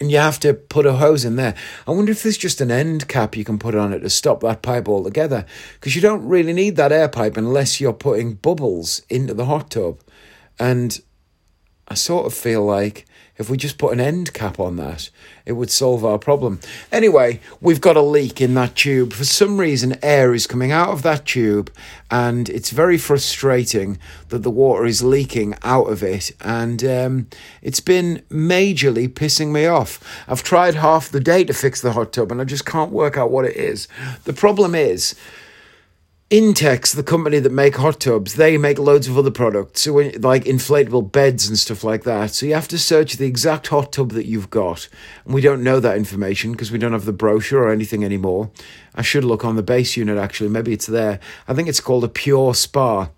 and 0.00 0.10
you 0.10 0.16
have 0.16 0.40
to 0.40 0.54
put 0.54 0.86
a 0.86 0.94
hose 0.94 1.24
in 1.24 1.36
there. 1.36 1.54
I 1.86 1.90
wonder 1.90 2.10
if 2.10 2.22
there's 2.22 2.38
just 2.38 2.60
an 2.60 2.70
end 2.70 3.06
cap 3.06 3.36
you 3.36 3.44
can 3.44 3.58
put 3.58 3.74
on 3.74 3.92
it 3.92 4.00
to 4.00 4.10
stop 4.10 4.40
that 4.40 4.62
pipe 4.62 4.88
altogether, 4.88 5.44
because 5.74 5.94
you 5.94 6.00
don't 6.00 6.26
really 6.26 6.54
need 6.54 6.76
that 6.76 6.92
air 6.92 7.08
pipe 7.08 7.36
unless 7.36 7.80
you're 7.80 7.92
putting 7.92 8.34
bubbles 8.34 9.02
into 9.10 9.34
the 9.34 9.44
hot 9.44 9.70
tub. 9.70 10.00
And 10.58 10.98
I 11.88 11.94
sort 11.94 12.26
of 12.26 12.34
feel 12.34 12.64
like 12.64 13.04
if 13.40 13.48
we 13.48 13.56
just 13.56 13.78
put 13.78 13.94
an 13.94 14.00
end 14.00 14.34
cap 14.34 14.60
on 14.60 14.76
that, 14.76 15.08
it 15.46 15.52
would 15.52 15.70
solve 15.70 16.04
our 16.04 16.18
problem. 16.18 16.60
Anyway, 16.92 17.40
we've 17.60 17.80
got 17.80 17.96
a 17.96 18.02
leak 18.02 18.38
in 18.38 18.52
that 18.54 18.76
tube. 18.76 19.14
For 19.14 19.24
some 19.24 19.58
reason, 19.58 19.96
air 20.02 20.34
is 20.34 20.46
coming 20.46 20.70
out 20.72 20.90
of 20.90 21.02
that 21.02 21.24
tube, 21.24 21.72
and 22.10 22.50
it's 22.50 22.68
very 22.68 22.98
frustrating 22.98 23.98
that 24.28 24.42
the 24.42 24.50
water 24.50 24.84
is 24.84 25.02
leaking 25.02 25.54
out 25.62 25.88
of 25.88 26.02
it. 26.02 26.32
And 26.42 26.84
um, 26.84 27.28
it's 27.62 27.80
been 27.80 28.22
majorly 28.30 29.08
pissing 29.08 29.52
me 29.52 29.64
off. 29.64 30.22
I've 30.28 30.42
tried 30.42 30.74
half 30.74 31.08
the 31.08 31.18
day 31.18 31.42
to 31.44 31.54
fix 31.54 31.80
the 31.80 31.92
hot 31.92 32.12
tub, 32.12 32.30
and 32.30 32.42
I 32.42 32.44
just 32.44 32.66
can't 32.66 32.92
work 32.92 33.16
out 33.16 33.30
what 33.30 33.46
it 33.46 33.56
is. 33.56 33.88
The 34.24 34.34
problem 34.34 34.74
is, 34.74 35.14
Intex, 36.30 36.94
the 36.94 37.02
company 37.02 37.40
that 37.40 37.50
make 37.50 37.74
hot 37.74 37.98
tubs, 37.98 38.34
they 38.34 38.56
make 38.56 38.78
loads 38.78 39.08
of 39.08 39.18
other 39.18 39.32
products, 39.32 39.82
so 39.82 39.94
when, 39.94 40.12
like 40.20 40.44
inflatable 40.44 41.10
beds 41.10 41.48
and 41.48 41.58
stuff 41.58 41.82
like 41.82 42.04
that. 42.04 42.30
So 42.30 42.46
you 42.46 42.54
have 42.54 42.68
to 42.68 42.78
search 42.78 43.14
the 43.14 43.26
exact 43.26 43.66
hot 43.66 43.90
tub 43.90 44.12
that 44.12 44.26
you've 44.26 44.48
got, 44.48 44.88
and 45.24 45.34
we 45.34 45.40
don't 45.40 45.64
know 45.64 45.80
that 45.80 45.96
information 45.96 46.52
because 46.52 46.70
we 46.70 46.78
don't 46.78 46.92
have 46.92 47.04
the 47.04 47.12
brochure 47.12 47.64
or 47.64 47.72
anything 47.72 48.04
anymore. 48.04 48.48
I 48.94 49.02
should 49.02 49.24
look 49.24 49.44
on 49.44 49.56
the 49.56 49.62
base 49.64 49.96
unit 49.96 50.18
actually. 50.18 50.50
Maybe 50.50 50.72
it's 50.72 50.86
there. 50.86 51.18
I 51.48 51.54
think 51.54 51.68
it's 51.68 51.80
called 51.80 52.04
a 52.04 52.08
Pure 52.08 52.54
Spa. 52.54 53.10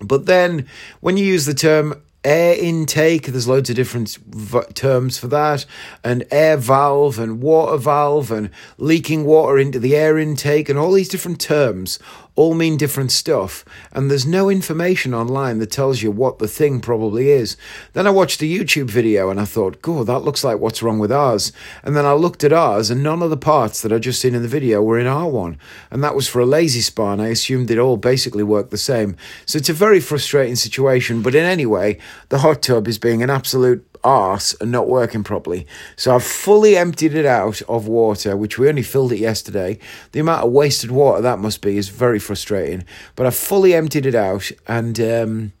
But 0.00 0.26
then, 0.26 0.66
when 1.00 1.16
you 1.16 1.24
use 1.24 1.46
the 1.46 1.54
term 1.54 2.02
air 2.26 2.56
intake. 2.58 3.26
There's 3.26 3.46
loads 3.46 3.70
of 3.70 3.76
different 3.76 4.18
v- 4.26 4.60
terms 4.74 5.16
for 5.16 5.28
that, 5.28 5.64
and 6.02 6.26
air 6.32 6.56
valve 6.56 7.18
and 7.18 7.40
water 7.40 7.78
valve 7.78 8.32
and 8.32 8.50
leaking 8.78 9.24
water 9.24 9.58
into 9.58 9.78
the 9.78 9.94
air 9.94 10.18
intake, 10.18 10.68
and 10.68 10.78
all 10.78 10.92
these 10.92 11.08
different 11.08 11.40
terms 11.40 11.98
all 12.36 12.54
mean 12.54 12.76
different 12.76 13.10
stuff, 13.10 13.64
and 13.92 14.10
there's 14.10 14.26
no 14.26 14.48
information 14.48 15.12
online 15.12 15.58
that 15.58 15.70
tells 15.70 16.02
you 16.02 16.10
what 16.10 16.38
the 16.38 16.46
thing 16.46 16.80
probably 16.80 17.30
is. 17.30 17.56
Then 17.94 18.06
I 18.06 18.10
watched 18.10 18.42
a 18.42 18.44
YouTube 18.44 18.90
video 18.90 19.30
and 19.30 19.40
I 19.40 19.46
thought, 19.46 19.82
God, 19.82 20.06
that 20.06 20.20
looks 20.20 20.44
like 20.44 20.58
what's 20.58 20.82
wrong 20.82 20.98
with 20.98 21.10
ours. 21.10 21.52
And 21.82 21.96
then 21.96 22.04
I 22.04 22.12
looked 22.12 22.44
at 22.44 22.52
ours, 22.52 22.90
and 22.90 23.02
none 23.02 23.22
of 23.22 23.30
the 23.30 23.36
parts 23.36 23.80
that 23.82 23.92
I 23.92 23.98
just 23.98 24.20
seen 24.20 24.34
in 24.34 24.42
the 24.42 24.48
video 24.48 24.82
were 24.82 24.98
in 24.98 25.06
our 25.06 25.28
one, 25.28 25.58
and 25.90 26.04
that 26.04 26.14
was 26.14 26.28
for 26.28 26.40
a 26.40 26.46
Lay-Z-Spa, 26.46 27.14
and 27.14 27.22
I 27.22 27.28
assumed 27.28 27.70
it 27.70 27.78
all 27.78 27.96
basically 27.96 28.42
worked 28.42 28.70
the 28.70 28.78
same. 28.78 29.16
So 29.46 29.56
it's 29.56 29.68
a 29.68 29.72
very 29.72 30.00
frustrating 30.00 30.56
situation, 30.56 31.22
but 31.22 31.34
in 31.34 31.44
any 31.44 31.66
way, 31.66 31.98
the 32.28 32.38
hot 32.38 32.62
tub 32.62 32.86
is 32.86 32.98
being 32.98 33.22
an 33.22 33.30
absolute 33.30 33.85
arse 34.06 34.54
and 34.60 34.70
not 34.70 34.88
working 34.88 35.24
properly. 35.24 35.66
So 35.96 36.14
I've 36.14 36.24
fully 36.24 36.76
emptied 36.76 37.14
it 37.14 37.26
out 37.26 37.60
of 37.62 37.88
water, 37.88 38.36
which 38.36 38.58
we 38.58 38.68
only 38.68 38.82
filled 38.82 39.12
it 39.12 39.18
yesterday. 39.18 39.78
The 40.12 40.20
amount 40.20 40.44
of 40.46 40.52
wasted 40.52 40.92
water 40.92 41.20
that 41.22 41.40
must 41.40 41.60
be 41.60 41.76
is 41.76 41.88
very 41.88 42.20
frustrating. 42.20 42.84
But 43.16 43.26
I've 43.26 43.34
fully 43.34 43.74
emptied 43.74 44.06
it 44.06 44.14
out 44.14 44.50
and 44.68 44.98
um, 45.00 45.52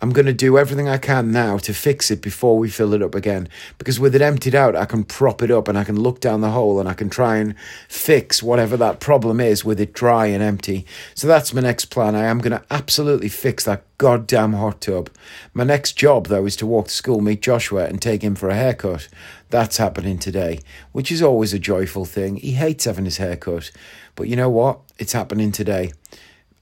I'm 0.00 0.10
going 0.10 0.26
to 0.26 0.32
do 0.32 0.58
everything 0.58 0.88
I 0.88 0.96
can 0.96 1.32
now 1.32 1.58
to 1.58 1.74
fix 1.74 2.08
it 2.12 2.22
before 2.22 2.56
we 2.56 2.70
fill 2.70 2.94
it 2.94 3.02
up 3.02 3.16
again. 3.16 3.48
Because 3.78 3.98
with 3.98 4.14
it 4.14 4.22
emptied 4.22 4.54
out, 4.54 4.76
I 4.76 4.84
can 4.84 5.02
prop 5.02 5.42
it 5.42 5.50
up 5.50 5.66
and 5.66 5.76
I 5.76 5.82
can 5.82 5.98
look 5.98 6.20
down 6.20 6.40
the 6.40 6.50
hole 6.50 6.78
and 6.78 6.88
I 6.88 6.94
can 6.94 7.10
try 7.10 7.38
and 7.38 7.56
fix 7.88 8.40
whatever 8.40 8.76
that 8.76 9.00
problem 9.00 9.40
is 9.40 9.64
with 9.64 9.80
it 9.80 9.92
dry 9.92 10.26
and 10.26 10.40
empty. 10.40 10.86
So 11.14 11.26
that's 11.26 11.52
my 11.52 11.62
next 11.62 11.86
plan. 11.86 12.14
I 12.14 12.26
am 12.26 12.38
going 12.38 12.52
to 12.52 12.64
absolutely 12.70 13.28
fix 13.28 13.64
that 13.64 13.82
goddamn 13.98 14.52
hot 14.52 14.80
tub. 14.80 15.10
My 15.52 15.64
next 15.64 15.94
job, 15.94 16.28
though, 16.28 16.46
is 16.46 16.54
to 16.56 16.66
walk 16.66 16.86
to 16.86 16.94
school, 16.94 17.20
meet 17.20 17.42
Joshua, 17.42 17.86
and 17.86 18.00
take 18.00 18.22
him 18.22 18.36
for 18.36 18.48
a 18.48 18.54
haircut. 18.54 19.08
That's 19.50 19.78
happening 19.78 20.20
today, 20.20 20.60
which 20.92 21.10
is 21.10 21.22
always 21.22 21.52
a 21.52 21.58
joyful 21.58 22.04
thing. 22.04 22.36
He 22.36 22.52
hates 22.52 22.84
having 22.84 23.04
his 23.04 23.16
hair 23.16 23.34
cut. 23.34 23.72
But 24.14 24.28
you 24.28 24.36
know 24.36 24.50
what? 24.50 24.78
It's 24.98 25.12
happening 25.12 25.50
today. 25.50 25.92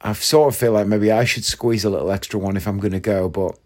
I 0.07 0.13
sort 0.13 0.55
of 0.55 0.59
feel 0.59 0.71
like 0.71 0.87
maybe 0.87 1.11
I 1.11 1.25
should 1.25 1.45
squeeze 1.45 1.85
a 1.85 1.91
little 1.91 2.13
extra 2.13 2.39
one 2.39 2.57
if 2.57 2.69
I'm 2.69 2.79
going 2.79 2.93
to 2.93 3.01
go, 3.01 3.29
but 3.29 3.59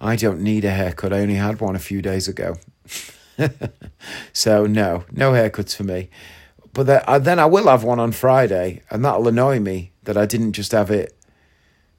I 0.00 0.16
don't 0.16 0.40
need 0.40 0.64
a 0.64 0.70
haircut. 0.70 1.12
I 1.12 1.20
only 1.20 1.34
had 1.34 1.60
one 1.60 1.76
a 1.76 1.78
few 1.78 2.00
days 2.00 2.28
ago. 2.28 2.56
so, 4.32 4.64
no, 4.64 5.04
no 5.12 5.32
haircuts 5.32 5.76
for 5.76 5.84
me. 5.84 6.08
But 6.72 7.04
uh, 7.06 7.18
then 7.18 7.38
I 7.38 7.44
will 7.44 7.68
have 7.68 7.84
one 7.84 8.00
on 8.00 8.12
Friday, 8.12 8.80
and 8.88 9.04
that'll 9.04 9.28
annoy 9.28 9.60
me 9.60 9.92
that 10.04 10.16
I 10.16 10.24
didn't 10.24 10.52
just 10.52 10.72
have 10.72 10.90
it. 10.90 11.14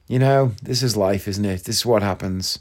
You 0.08 0.18
know, 0.18 0.54
this 0.60 0.82
is 0.82 0.96
life, 0.96 1.28
isn't 1.28 1.44
it? 1.44 1.62
This 1.62 1.76
is 1.76 1.86
what 1.86 2.02
happens. 2.02 2.58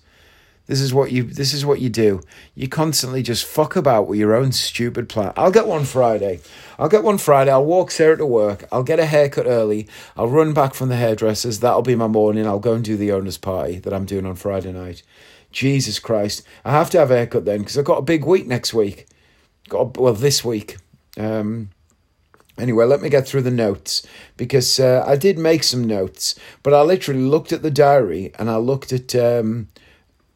This 0.67 0.81
is 0.81 0.93
what 0.93 1.11
you 1.11 1.23
this 1.23 1.53
is 1.53 1.65
what 1.65 1.79
you 1.79 1.89
do. 1.89 2.21
You 2.53 2.67
constantly 2.67 3.23
just 3.23 3.45
fuck 3.45 3.75
about 3.75 4.07
with 4.07 4.19
your 4.19 4.35
own 4.35 4.51
stupid 4.51 5.07
plan. 5.07 5.31
I'll 5.37 5.51
get 5.51 5.65
one 5.65 5.85
Friday. 5.85 6.41
I'll 6.77 6.89
get 6.89 7.03
one 7.03 7.17
Friday. 7.17 7.51
I'll 7.51 7.65
walk 7.65 7.89
Sarah 7.89 8.17
to 8.17 8.25
work. 8.25 8.65
I'll 8.71 8.83
get 8.83 8.99
a 8.99 9.05
haircut 9.05 9.47
early. 9.47 9.87
I'll 10.17 10.27
run 10.27 10.53
back 10.53 10.73
from 10.73 10.89
the 10.89 10.97
hairdressers. 10.97 11.61
That'll 11.61 11.81
be 11.81 11.95
my 11.95 12.07
morning. 12.07 12.45
I'll 12.45 12.59
go 12.59 12.73
and 12.73 12.83
do 12.83 12.97
the 12.97 13.13
owners 13.13 13.37
party 13.37 13.79
that 13.79 13.93
I'm 13.93 14.05
doing 14.05 14.25
on 14.25 14.35
Friday 14.35 14.73
night. 14.73 15.03
Jesus 15.51 15.99
Christ. 15.99 16.43
I 16.65 16.71
have 16.71 16.89
to 16.89 16.99
have 16.99 17.11
a 17.11 17.15
haircut 17.15 17.45
then 17.45 17.59
because 17.59 17.77
I've 17.77 17.85
got 17.85 17.99
a 17.99 18.03
big 18.03 18.25
week 18.25 18.45
next 18.45 18.73
week. 18.73 19.07
Got 19.69 19.97
a, 19.97 20.01
well 20.01 20.13
this 20.13 20.43
week. 20.43 20.77
Um 21.17 21.69
Anyway, 22.59 22.85
let 22.85 23.01
me 23.01 23.09
get 23.09 23.27
through 23.27 23.43
the 23.43 23.51
notes 23.51 24.05
because 24.35 24.79
uh, 24.79 25.03
I 25.05 25.15
did 25.15 25.37
make 25.37 25.63
some 25.63 25.83
notes, 25.83 26.33
but 26.63 26.73
I 26.73 26.81
literally 26.81 27.21
looked 27.21 27.51
at 27.51 27.61
the 27.61 27.69
diary 27.69 28.31
and 28.39 28.49
I 28.49 28.55
looked 28.55 28.91
at 28.91 29.13
um, 29.13 29.67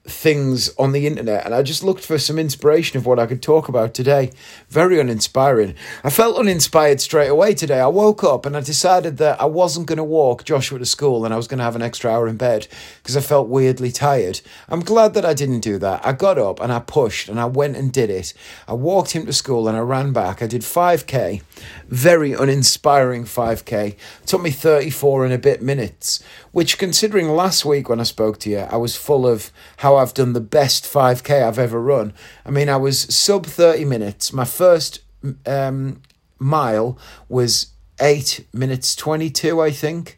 things 0.06 0.74
on 0.78 0.94
the 0.94 1.06
internet 1.06 1.46
and 1.46 1.54
I 1.54 1.62
just 1.62 1.84
looked 1.84 2.04
for 2.04 2.18
some 2.18 2.40
inspiration 2.40 2.98
of 2.98 3.06
what 3.06 3.20
I 3.20 3.28
could 3.28 3.44
talk 3.44 3.70
about 3.70 3.94
today. 3.94 4.32
Very 4.68 5.00
uninspiring. 5.00 5.76
I 6.04 6.10
felt 6.10 6.38
uninspired 6.38 7.00
straight 7.00 7.28
away 7.28 7.54
today. 7.54 7.80
I 7.80 7.88
woke 7.88 8.24
up 8.24 8.48
and 8.48 8.58
I 8.58 8.62
decided 8.62 9.18
that 9.18 9.40
I 9.40 9.46
wasn't 9.46 9.86
going 9.86 9.98
to 9.98 10.04
walk 10.04 10.44
Joshua 10.44 10.80
to 10.80 10.86
school 10.86 11.24
and 11.24 11.34
I 11.34 11.38
was 11.38 11.48
going 11.48 11.60
to 11.60 11.64
have 11.64 11.76
an 11.76 11.84
extra 11.84 12.10
hour 12.10 12.28
in 12.28 12.36
bed 12.36 12.68
because 13.02 13.16
I 13.16 13.22
felt 13.22 13.48
weirdly 13.48 13.92
tired. 13.92 14.42
I'm 14.70 14.80
glad 14.80 15.14
that 15.14 15.26
I 15.26 15.36
didn't 15.36 15.60
do 15.60 15.78
that. 15.78 16.04
I 16.04 16.14
got 16.14 16.40
up 16.40 16.60
and 16.60 16.74
I 16.74 16.80
pushed 16.80 17.30
and 17.30 17.40
I 17.40 17.46
went 17.46 17.78
and 17.78 17.94
did 17.94 18.10
it. 18.10 18.34
I 18.68 18.74
walked 18.74 19.12
him 19.12 19.28
to 19.28 19.34
school 19.34 19.68
and 19.68 19.78
I 19.78 19.82
ran 19.82 20.14
back. 20.14 20.42
I 20.42 20.48
did 20.48 20.64
5k. 20.64 21.44
Very 21.90 22.34
uninspiring 22.34 23.26
5k. 23.26 23.90
It 23.90 23.98
took 24.26 24.42
me 24.42 24.50
34 24.50 25.26
and 25.26 25.34
a 25.34 25.38
bit 25.38 25.62
minutes, 25.62 26.24
which 26.52 26.80
considering 26.80 27.30
last 27.30 27.66
week 27.66 27.88
when 27.88 28.00
I 28.00 28.04
spoke 28.04 28.40
to 28.40 28.50
you, 28.50 28.60
I 28.60 28.78
was 28.78 28.96
full 28.96 29.28
of 29.28 29.52
how 29.78 29.91
I've 29.98 30.14
done 30.14 30.34
the 30.34 30.42
best 30.42 30.84
5k 30.86 31.44
I've 31.44 31.60
ever 31.60 31.82
run. 31.82 32.14
I 32.46 32.52
mean, 32.52 32.70
I 32.70 32.78
was 32.78 33.14
sub 33.14 33.46
30 33.46 33.86
minutes. 33.86 34.34
My 34.34 34.46
first 34.46 35.02
um, 35.46 36.02
mile 36.40 36.98
was 37.30 37.68
8 38.00 38.46
minutes 38.54 38.96
22, 38.96 39.62
I 39.62 39.72
think. 39.72 40.18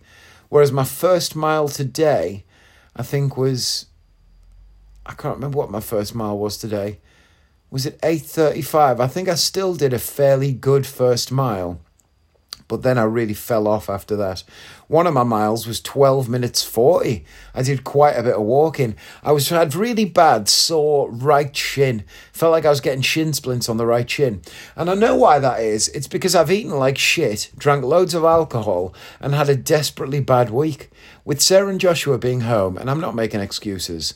Whereas 0.50 0.72
my 0.72 0.84
first 0.84 1.36
mile 1.36 1.68
today, 1.68 2.46
I 2.96 3.04
think 3.04 3.38
was 3.38 3.88
I 5.06 5.14
can't 5.14 5.36
remember 5.36 5.58
what 5.58 5.72
my 5.72 5.82
first 5.82 6.16
mile 6.16 6.38
was 6.38 6.58
today. 6.58 7.00
Was 7.70 7.86
it 7.86 8.00
8:35? 8.02 9.00
I 9.00 9.08
think 9.08 9.28
I 9.28 9.36
still 9.36 9.76
did 9.76 9.94
a 9.94 10.00
fairly 10.00 10.54
good 10.54 10.86
first 10.86 11.32
mile 11.32 11.82
but 12.68 12.82
then 12.82 12.98
I 12.98 13.04
really 13.04 13.34
fell 13.34 13.68
off 13.68 13.90
after 13.90 14.16
that. 14.16 14.44
One 14.88 15.08
of 15.08 15.14
my 15.14 15.24
miles 15.24 15.66
was 15.66 15.82
12 15.82 16.28
minutes 16.28 16.64
40. 16.64 17.26
I 17.56 17.62
did 17.62 17.84
quite 17.84 18.14
a 18.14 18.24
bit 18.24 18.36
of 18.36 18.42
walking. 18.42 18.96
I 19.24 19.32
was 19.32 19.50
had 19.50 19.76
really 19.76 20.06
bad 20.06 20.50
sore 20.50 21.10
right 21.12 21.56
shin. 21.56 22.04
Felt 22.32 22.52
like 22.52 22.66
I 22.66 22.70
was 22.70 22.82
getting 22.82 23.02
shin 23.02 23.34
splints 23.34 23.70
on 23.70 23.78
the 23.78 23.86
right 23.86 24.10
shin. 24.10 24.42
And 24.76 24.90
I 24.90 24.96
know 24.96 25.16
why 25.16 25.40
that 25.40 25.62
is. 25.62 25.88
It's 25.90 26.08
because 26.08 26.36
I've 26.36 26.52
eaten 26.52 26.72
like 26.72 26.98
shit, 26.98 27.52
drank 27.58 27.84
loads 27.84 28.14
of 28.14 28.24
alcohol, 28.24 28.94
and 29.20 29.34
had 29.34 29.50
a 29.50 29.56
desperately 29.56 30.20
bad 30.20 30.50
week. 30.50 30.90
With 31.26 31.42
Sarah 31.42 31.70
and 31.70 31.80
Joshua 31.80 32.18
being 32.18 32.42
home, 32.42 32.78
and 32.78 32.90
I'm 32.90 33.00
not 33.00 33.16
making 33.16 33.40
excuses. 33.40 34.16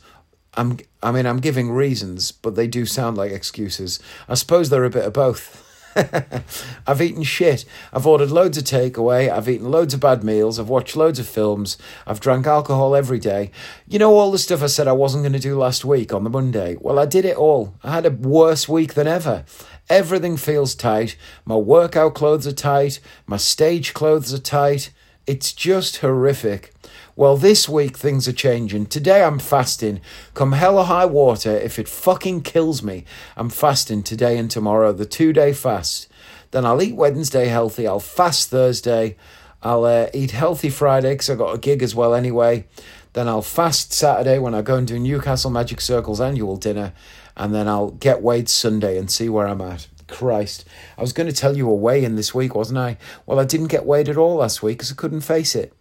I'm 0.56 0.80
I 1.02 1.12
mean 1.12 1.26
I'm 1.26 1.40
giving 1.40 1.72
reasons, 1.72 2.32
but 2.32 2.56
they 2.56 2.68
do 2.68 2.86
sound 2.86 3.16
like 3.16 3.32
excuses. 3.32 4.00
I 4.28 4.34
suppose 4.34 4.70
they're 4.70 4.84
a 4.84 4.90
bit 4.90 5.06
of 5.06 5.14
both. 5.14 5.64
I've 6.88 7.01
eaten 7.01 7.24
shit. 7.24 7.66
I've 7.92 8.06
ordered 8.06 8.32
loads 8.32 8.58
of 8.58 8.63
takeaway. 8.63 9.30
I've 9.30 9.50
eaten 9.50 9.72
loads 9.72 9.94
of 9.94 10.00
bad 10.00 10.24
meals. 10.24 10.60
I've 10.60 10.70
watched 10.70 10.96
loads 10.96 11.20
of 11.20 11.27
films. 11.27 11.77
I've 12.06 12.20
drank 12.20 12.46
alcohol 12.46 12.96
every 12.96 13.20
day. 13.20 13.51
You 13.88 14.00
know, 14.00 14.13
all 14.13 14.32
the 14.32 14.38
stuff 14.38 14.62
I 14.62 14.68
said 14.68 14.88
I 14.88 14.94
wasn't 14.94 15.24
going 15.24 15.34
to 15.34 15.39
do 15.39 15.58
last 15.58 15.84
week 15.84 16.13
on 16.13 16.24
the 16.24 16.30
Monday? 16.30 16.77
Well, 16.80 17.00
I 17.00 17.06
did 17.06 17.25
it 17.25 17.38
all. 17.38 17.74
I 17.84 17.92
had 17.94 18.06
a 18.06 18.12
worse 18.12 18.70
week 18.70 18.94
than 18.94 19.08
ever. 19.08 19.46
Everything 19.89 20.38
feels 20.38 20.75
tight. 20.75 21.18
My 21.46 21.56
workout 21.56 22.13
clothes 22.13 22.46
are 22.46 22.51
tight. 22.51 23.00
My 23.25 23.38
stage 23.38 23.94
clothes 23.94 24.34
are 24.34 24.39
tight. 24.39 24.92
It's 25.25 25.54
just 25.54 25.98
horrific. 25.98 26.74
Well, 27.18 27.36
this 27.36 27.68
week 27.68 27.98
things 27.98 28.28
are 28.28 28.32
changing. 28.32 28.86
Today 28.86 29.24
I'm 29.24 29.40
fasting. 29.40 30.02
Come 30.36 30.52
hell 30.52 30.78
or 30.78 30.86
high 30.86 31.08
water, 31.08 31.50
if 31.50 31.80
it 31.80 31.88
fucking 31.88 32.42
kills 32.42 32.84
me, 32.84 33.06
I'm 33.36 33.50
fasting 33.50 34.04
today 34.04 34.38
and 34.38 34.52
tomorrow, 34.52 34.94
the 34.94 35.08
two 35.08 35.34
day 35.34 35.52
fast. 35.52 36.08
Then 36.52 36.64
I'll 36.64 36.80
eat 36.80 36.96
Wednesday 36.96 37.48
healthy. 37.48 37.88
I'll 37.88 38.00
fast 38.00 38.52
Thursday. 38.52 39.18
I'll 39.64 39.86
uh, 39.86 40.10
eat 40.14 40.30
healthy 40.30 40.70
Friday 40.70 41.16
because 41.16 41.32
I've 41.32 41.40
got 41.40 41.56
a 41.56 41.58
gig 41.58 41.82
as 41.82 41.96
well 41.96 42.14
anyway. 42.14 42.68
Then 43.14 43.28
I'll 43.28 43.42
fast 43.42 43.94
Saturday 43.94 44.38
when 44.38 44.54
I 44.54 44.62
go 44.62 44.76
and 44.76 44.86
do 44.86 45.00
Newcastle 45.00 45.50
Magic 45.50 45.82
Circle's 45.82 46.22
annual 46.22 46.56
dinner. 46.56 46.94
And 47.36 47.52
then 47.52 47.68
I'll 47.68 47.90
get 47.90 48.22
weighed 48.22 48.48
Sunday 48.48 48.96
and 48.96 49.10
see 49.10 49.28
where 49.28 49.48
I'm 49.48 49.62
at. 49.62 49.88
Christ. 50.08 50.66
I 51.00 51.02
was 51.02 51.14
going 51.14 51.28
to 51.28 51.36
tell 51.36 51.58
you 51.58 51.68
a 51.68 51.74
weigh 51.74 52.04
in 52.04 52.16
this 52.16 52.36
week, 52.36 52.54
wasn't 52.54 52.78
I? 52.78 52.98
Well, 53.26 53.40
I 53.40 53.44
didn't 53.44 53.68
get 53.68 53.88
weighed 53.88 54.08
at 54.08 54.18
all 54.18 54.36
last 54.36 54.62
week 54.62 54.78
because 54.78 54.92
I 54.92 54.96
couldn't 54.96 55.22
face 55.22 55.56
it 55.56 55.74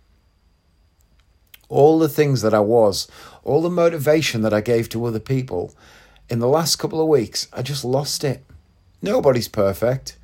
all 1.69 1.99
the 1.99 2.09
things 2.09 2.43
that 2.43 2.55
I 2.55 2.61
was, 2.61 3.09
all 3.45 3.63
the 3.63 3.71
motivation 3.71 4.43
that 4.43 4.55
I 4.55 4.61
gave 4.61 4.89
to 4.91 5.05
other 5.05 5.21
people, 5.21 5.75
in 6.29 6.39
the 6.39 6.49
last 6.49 6.77
couple 6.77 7.01
of 7.01 7.09
weeks, 7.09 7.49
I 7.53 7.63
just 7.63 7.85
lost 7.85 8.25
it. 8.25 8.45
Nobody's 9.03 9.49
perfect, 9.49 10.17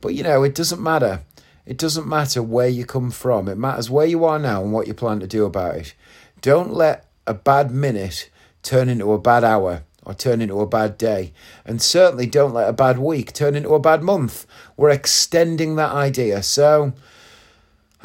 but 0.00 0.14
you 0.14 0.22
know, 0.22 0.42
it 0.42 0.54
doesn't 0.54 0.82
matter. 0.82 1.22
It 1.64 1.78
doesn't 1.78 2.08
matter 2.08 2.42
where 2.42 2.68
you 2.68 2.84
come 2.84 3.10
from, 3.10 3.48
it 3.48 3.58
matters 3.58 3.90
where 3.90 4.06
you 4.06 4.24
are 4.24 4.38
now 4.38 4.62
and 4.62 4.72
what 4.72 4.86
you 4.86 4.94
plan 4.94 5.20
to 5.20 5.26
do 5.26 5.44
about 5.44 5.76
it. 5.76 5.94
Don't 6.40 6.72
let 6.72 7.06
a 7.26 7.34
bad 7.34 7.70
minute 7.70 8.30
turn 8.62 8.88
into 8.88 9.12
a 9.12 9.18
bad 9.18 9.44
hour 9.44 9.84
or 10.04 10.14
turn 10.14 10.40
into 10.40 10.60
a 10.60 10.66
bad 10.66 10.98
day. 10.98 11.32
And 11.64 11.80
certainly 11.80 12.26
don't 12.26 12.52
let 12.52 12.68
a 12.68 12.72
bad 12.72 12.98
week 12.98 13.32
turn 13.32 13.54
into 13.54 13.74
a 13.74 13.80
bad 13.80 14.02
month. 14.02 14.46
We're 14.76 14.90
extending 14.90 15.76
that 15.76 15.92
idea. 15.92 16.42
So, 16.42 16.92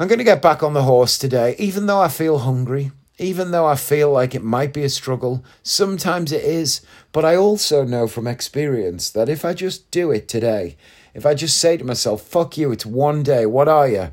I'm 0.00 0.06
going 0.06 0.18
to 0.18 0.24
get 0.24 0.40
back 0.40 0.62
on 0.62 0.74
the 0.74 0.84
horse 0.84 1.18
today, 1.18 1.56
even 1.58 1.86
though 1.86 2.00
I 2.00 2.06
feel 2.06 2.38
hungry, 2.38 2.92
even 3.18 3.50
though 3.50 3.66
I 3.66 3.74
feel 3.74 4.12
like 4.12 4.32
it 4.32 4.44
might 4.44 4.72
be 4.72 4.84
a 4.84 4.88
struggle. 4.88 5.44
Sometimes 5.64 6.30
it 6.30 6.44
is, 6.44 6.82
but 7.10 7.24
I 7.24 7.34
also 7.34 7.84
know 7.84 8.06
from 8.06 8.28
experience 8.28 9.10
that 9.10 9.28
if 9.28 9.44
I 9.44 9.54
just 9.54 9.90
do 9.90 10.12
it 10.12 10.28
today, 10.28 10.76
if 11.14 11.26
I 11.26 11.34
just 11.34 11.58
say 11.58 11.76
to 11.76 11.82
myself, 11.82 12.22
fuck 12.22 12.56
you, 12.56 12.70
it's 12.70 12.86
one 12.86 13.24
day, 13.24 13.44
what 13.44 13.66
are 13.66 13.88
you? 13.88 14.12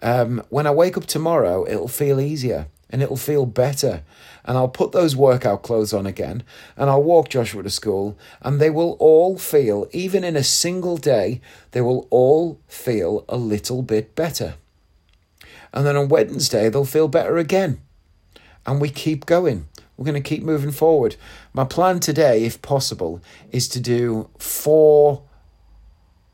Um, 0.00 0.40
when 0.50 0.68
I 0.68 0.70
wake 0.70 0.96
up 0.96 1.06
tomorrow, 1.06 1.66
it'll 1.66 1.88
feel 1.88 2.20
easier 2.20 2.68
and 2.88 3.02
it'll 3.02 3.16
feel 3.16 3.44
better. 3.44 4.04
And 4.44 4.56
I'll 4.56 4.68
put 4.68 4.92
those 4.92 5.16
workout 5.16 5.64
clothes 5.64 5.92
on 5.92 6.06
again 6.06 6.44
and 6.76 6.88
I'll 6.88 7.02
walk 7.02 7.28
Joshua 7.28 7.64
to 7.64 7.70
school 7.70 8.16
and 8.40 8.60
they 8.60 8.70
will 8.70 8.92
all 9.00 9.36
feel, 9.36 9.88
even 9.90 10.22
in 10.22 10.36
a 10.36 10.44
single 10.44 10.96
day, 10.96 11.40
they 11.72 11.80
will 11.80 12.06
all 12.10 12.60
feel 12.68 13.24
a 13.28 13.36
little 13.36 13.82
bit 13.82 14.14
better. 14.14 14.54
And 15.74 15.84
then 15.84 15.96
on 15.96 16.08
Wednesday, 16.08 16.70
they'll 16.70 16.86
feel 16.86 17.08
better 17.08 17.36
again. 17.36 17.82
And 18.64 18.80
we 18.80 18.88
keep 18.88 19.26
going. 19.26 19.66
We're 19.96 20.06
going 20.06 20.22
to 20.22 20.28
keep 20.28 20.42
moving 20.42 20.70
forward. 20.70 21.16
My 21.52 21.64
plan 21.64 22.00
today, 22.00 22.44
if 22.44 22.62
possible, 22.62 23.20
is 23.50 23.68
to 23.68 23.80
do 23.80 24.30
four 24.38 25.24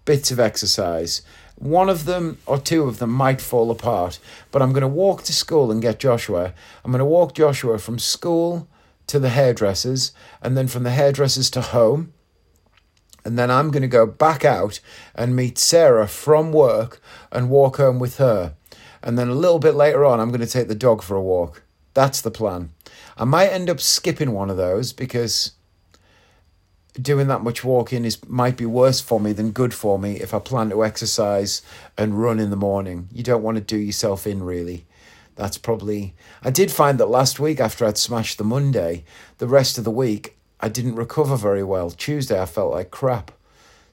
bits 0.04 0.30
of 0.30 0.38
exercise. 0.38 1.22
One 1.56 1.88
of 1.88 2.04
them 2.04 2.38
or 2.46 2.58
two 2.58 2.84
of 2.84 2.98
them 2.98 3.10
might 3.10 3.40
fall 3.40 3.70
apart, 3.70 4.18
but 4.50 4.62
I'm 4.62 4.72
going 4.72 4.82
to 4.82 4.88
walk 4.88 5.24
to 5.24 5.32
school 5.32 5.70
and 5.70 5.82
get 5.82 5.98
Joshua. 5.98 6.54
I'm 6.84 6.92
going 6.92 7.00
to 7.00 7.04
walk 7.04 7.34
Joshua 7.34 7.78
from 7.78 7.98
school 7.98 8.68
to 9.08 9.18
the 9.18 9.30
hairdressers 9.30 10.12
and 10.40 10.56
then 10.56 10.68
from 10.68 10.84
the 10.84 10.90
hairdressers 10.90 11.50
to 11.50 11.60
home. 11.60 12.12
And 13.24 13.38
then 13.38 13.50
I'm 13.50 13.70
going 13.70 13.82
to 13.82 13.88
go 13.88 14.06
back 14.06 14.44
out 14.44 14.80
and 15.14 15.36
meet 15.36 15.58
Sarah 15.58 16.08
from 16.08 16.52
work 16.52 17.00
and 17.30 17.50
walk 17.50 17.76
home 17.76 17.98
with 17.98 18.16
her. 18.16 18.54
And 19.02 19.18
then 19.18 19.28
a 19.28 19.34
little 19.34 19.58
bit 19.58 19.74
later 19.74 20.04
on, 20.04 20.20
I'm 20.20 20.28
going 20.28 20.40
to 20.40 20.46
take 20.46 20.68
the 20.68 20.74
dog 20.74 21.02
for 21.02 21.16
a 21.16 21.22
walk. 21.22 21.62
That's 21.94 22.20
the 22.20 22.30
plan. 22.30 22.70
I 23.16 23.24
might 23.24 23.48
end 23.48 23.68
up 23.68 23.80
skipping 23.80 24.32
one 24.32 24.50
of 24.50 24.56
those 24.56 24.92
because 24.92 25.52
doing 27.00 27.28
that 27.28 27.42
much 27.42 27.62
walking 27.62 28.04
is 28.04 28.18
might 28.28 28.56
be 28.56 28.66
worse 28.66 29.00
for 29.00 29.20
me 29.20 29.32
than 29.32 29.52
good 29.52 29.72
for 29.72 29.98
me 29.98 30.16
if 30.16 30.34
I 30.34 30.38
plan 30.38 30.70
to 30.70 30.84
exercise 30.84 31.62
and 31.96 32.20
run 32.20 32.38
in 32.40 32.50
the 32.50 32.56
morning. 32.56 33.08
You 33.12 33.22
don't 33.22 33.42
want 33.42 33.56
to 33.56 33.62
do 33.62 33.76
yourself 33.76 34.26
in 34.26 34.42
really. 34.42 34.86
That's 35.36 35.58
probably 35.58 36.14
I 36.42 36.50
did 36.50 36.70
find 36.70 36.98
that 36.98 37.06
last 37.06 37.40
week 37.40 37.60
after 37.60 37.86
I'd 37.86 37.98
smashed 37.98 38.38
the 38.38 38.44
Monday, 38.44 39.04
the 39.38 39.48
rest 39.48 39.78
of 39.78 39.84
the 39.84 39.90
week 39.90 40.36
I 40.60 40.68
didn't 40.68 40.96
recover 40.96 41.36
very 41.36 41.64
well. 41.64 41.90
Tuesday 41.90 42.40
I 42.40 42.46
felt 42.46 42.72
like 42.72 42.90
crap. 42.90 43.32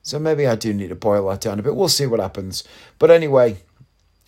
So 0.01 0.19
maybe 0.19 0.47
I 0.47 0.55
do 0.55 0.73
need 0.73 0.89
to 0.89 0.95
boil 0.95 1.29
that 1.29 1.41
down 1.41 1.59
a 1.59 1.63
bit. 1.63 1.75
We'll 1.75 1.89
see 1.89 2.05
what 2.05 2.19
happens. 2.19 2.63
But 2.97 3.11
anyway, 3.11 3.57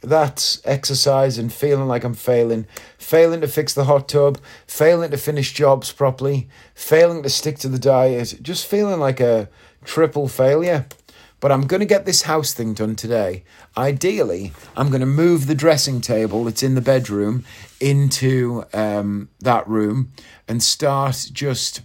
that 0.01 0.59
exercise 0.63 1.37
and 1.37 1.51
feeling 1.51 1.87
like 1.87 2.03
I'm 2.03 2.13
failing, 2.13 2.65
failing 2.97 3.41
to 3.41 3.47
fix 3.47 3.73
the 3.73 3.85
hot 3.85 4.07
tub, 4.07 4.39
failing 4.65 5.11
to 5.11 5.17
finish 5.17 5.53
jobs 5.53 5.91
properly, 5.91 6.47
failing 6.73 7.23
to 7.23 7.29
stick 7.29 7.57
to 7.59 7.69
the 7.69 7.79
diet, 7.79 8.39
just 8.41 8.65
feeling 8.67 8.99
like 8.99 9.19
a 9.19 9.49
triple 9.83 10.27
failure. 10.27 10.85
But 11.41 11.53
I'm 11.53 11.67
going 11.67 11.79
to 11.79 11.85
get 11.85 12.05
this 12.05 12.23
house 12.23 12.53
thing 12.53 12.73
done 12.73 12.95
today. 12.97 13.43
Ideally, 13.77 14.51
I'm 14.75 14.89
going 14.89 14.99
to 14.99 15.05
move 15.05 15.47
the 15.47 15.55
dressing 15.55 16.01
table 16.01 16.43
that's 16.43 16.63
in 16.63 16.75
the 16.75 16.81
bedroom 16.81 17.45
into 17.79 18.65
um, 18.73 19.29
that 19.39 19.65
room 19.67 20.11
and 20.49 20.61
start 20.61 21.29
just 21.31 21.81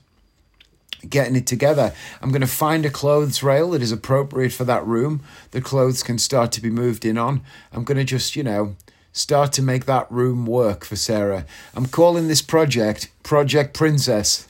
getting 1.11 1.37
it 1.37 1.47
together. 1.47 1.93
I'm 2.21 2.31
going 2.31 2.41
to 2.41 2.47
find 2.47 2.85
a 2.85 2.91
clothes 2.91 3.43
rail 3.43 3.71
that 3.71 3.83
is 3.83 3.93
appropriate 3.93 4.53
for 4.53 4.65
that 4.65 4.87
room. 4.87 5.23
The 5.51 5.61
clothes 5.61 6.03
can 6.03 6.19
start 6.19 6.53
to 6.53 6.61
be 6.61 6.71
moved 6.71 7.05
in 7.05 7.19
on. 7.19 7.43
I'm 7.73 7.85
going 7.85 7.99
to 7.99 8.05
just, 8.05 8.37
you 8.37 8.43
know, 8.43 8.77
start 9.13 9.53
to 9.53 9.63
make 9.63 9.87
that 9.87 10.11
room 10.11 10.45
work 10.45 10.85
for 10.85 10.97
Sarah. 10.97 11.47
I'm 11.75 11.87
calling 11.87 12.29
this 12.29 12.43
project 12.43 13.11
Project 13.23 13.75
Princess 13.75 14.49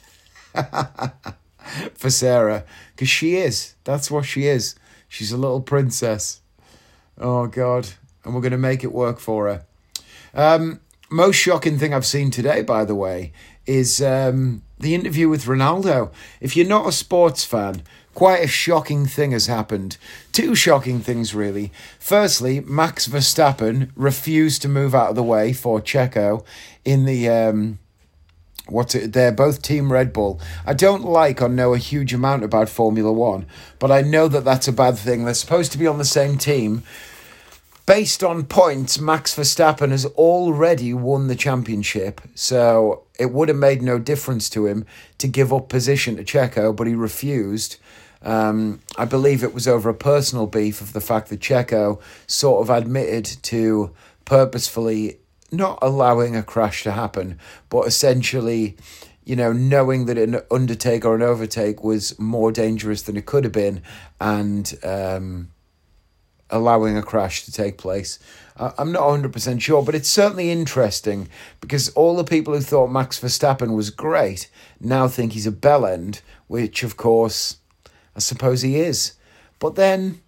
for 1.95 2.11
Sarah 2.11 2.65
because 2.95 3.09
she 3.09 3.37
is. 3.37 3.75
That's 3.85 4.11
what 4.11 4.25
she 4.25 4.47
is. 4.47 4.75
She's 5.09 5.31
a 5.31 5.37
little 5.37 5.61
princess. 5.61 6.41
Oh, 7.19 7.47
God. 7.47 7.91
And 8.25 8.35
we're 8.35 8.41
going 8.41 8.53
to 8.53 8.59
make 8.59 8.83
it 8.83 8.93
work 8.93 9.21
for 9.21 9.47
her. 9.47 9.65
Um, 10.35 10.81
most 11.11 11.37
shocking 11.37 11.79
thing 11.79 11.95
I've 11.95 12.05
seen 12.05 12.33
today, 12.33 12.63
by 12.63 12.85
the 12.85 12.97
way, 12.97 13.33
is 13.67 14.03
um, 14.03 14.63
the 14.85 14.95
interview 14.95 15.29
with 15.29 15.47
Ronaldo. 15.47 16.13
If 16.41 16.57
you're 16.57 16.67
not 16.67 16.87
a 16.87 16.93
sports 16.93 17.43
fan, 17.45 17.83
quite 18.15 18.45
a 18.45 18.47
shocking 18.47 19.07
thing 19.07 19.33
has 19.33 19.47
happened. 19.47 19.97
Two 20.31 20.55
shocking 20.55 21.01
things, 21.01 21.35
really. 21.35 21.73
Firstly, 21.99 22.61
Max 22.61 23.09
Verstappen 23.09 23.91
refused 23.97 24.63
to 24.63 24.69
move 24.69 24.95
out 24.95 25.09
of 25.09 25.17
the 25.17 25.23
way 25.23 25.53
for 25.53 25.81
Checo 25.81 26.45
in 26.85 27.07
the. 27.07 27.29
Um, 27.29 27.79
what's 28.69 28.95
it? 28.95 29.15
They're 29.15 29.33
both 29.33 29.63
Team 29.63 29.91
Red 29.91 30.13
Bull. 30.13 30.39
I 30.67 30.75
don't 30.75 31.03
like 31.03 31.41
or 31.41 31.49
know 31.49 31.73
a 31.73 31.79
huge 31.79 32.13
amount 32.13 32.45
about 32.45 32.69
Formula 32.69 33.13
One, 33.13 33.47
but 33.79 33.91
I 33.91 34.03
know 34.03 34.29
that 34.29 34.45
that's 34.45 34.69
a 34.69 34.73
bad 34.73 34.99
thing. 34.99 35.25
They're 35.25 35.35
supposed 35.35 35.73
to 35.73 35.79
be 35.79 35.87
on 35.87 35.99
the 35.99 36.05
same 36.05 36.37
team 36.37 36.83
based 37.87 38.25
on 38.25 38.45
points, 38.45 38.99
Max 38.99 39.35
Verstappen 39.35 39.91
has 39.91 40.07
already 40.07 40.95
won 40.95 41.27
the 41.29 41.37
championship, 41.37 42.21
so 42.35 43.03
it 43.19 43.33
would 43.33 43.49
have 43.49 43.59
made 43.59 43.83
no 43.83 43.99
difference 43.99 44.49
to 44.51 44.67
him 44.67 44.87
to 45.19 45.29
give 45.29 45.53
up 45.53 45.69
position 45.69 46.17
to 46.17 46.25
Checo, 46.25 46.75
but 46.75 46.87
he 46.87 46.95
refused. 46.95 47.77
Um, 48.23 48.81
I 48.97 49.05
believe 49.05 49.45
it 49.45 49.53
was 49.53 49.69
over 49.69 49.91
a 49.91 49.95
personal 49.95 50.47
beef 50.47 50.81
of 50.81 50.95
the 50.95 51.01
fact 51.01 51.29
that 51.29 51.41
Checo 51.41 52.01
sort 52.27 52.63
of 52.63 52.71
admitted 52.71 53.27
to 53.45 53.91
purposefully 54.25 55.19
not 55.53 55.79
allowing 55.83 56.35
a 56.35 56.43
crash 56.43 56.83
to 56.85 56.93
happen, 56.93 57.39
but 57.69 57.87
essentially, 57.87 58.77
you 59.25 59.37
know, 59.37 59.53
knowing 59.53 60.07
that 60.07 60.17
an 60.17 60.41
undertake 60.51 61.05
or 61.05 61.15
an 61.15 61.23
overtake 61.23 61.85
was 61.85 62.19
more 62.19 62.51
dangerous 62.51 63.03
than 63.03 63.17
it 63.17 63.27
could 63.27 63.45
have 63.45 63.53
been, 63.53 63.83
and 64.21 64.75
um, 64.83 65.49
allowing 66.51 66.97
a 66.97 67.03
crash 67.03 67.45
to 67.45 67.53
take 67.53 67.79
place. 67.79 68.19
I'm 68.57 68.93
not 68.93 69.03
100% 69.03 69.61
sure, 69.61 69.83
but 69.83 69.95
it's 69.97 70.09
certainly 70.09 70.51
interesting 70.51 71.29
because 71.61 71.89
all 71.91 72.15
the 72.17 72.25
people 72.25 72.55
who 72.55 72.61
thought 72.61 72.87
Max 72.91 73.19
Verstappen 73.19 73.75
was 73.75 73.91
great 73.91 74.49
now 74.81 75.09
think 75.09 75.33
he's 75.33 75.47
a 75.47 75.53
bell 75.53 75.85
end, 75.85 76.21
which 76.47 76.85
of 76.85 76.97
course 76.97 77.57
I 78.15 78.21
suppose 78.21 78.63
he 78.63 78.77
is. 78.77 79.15
But 79.59 79.75
then 79.75 80.21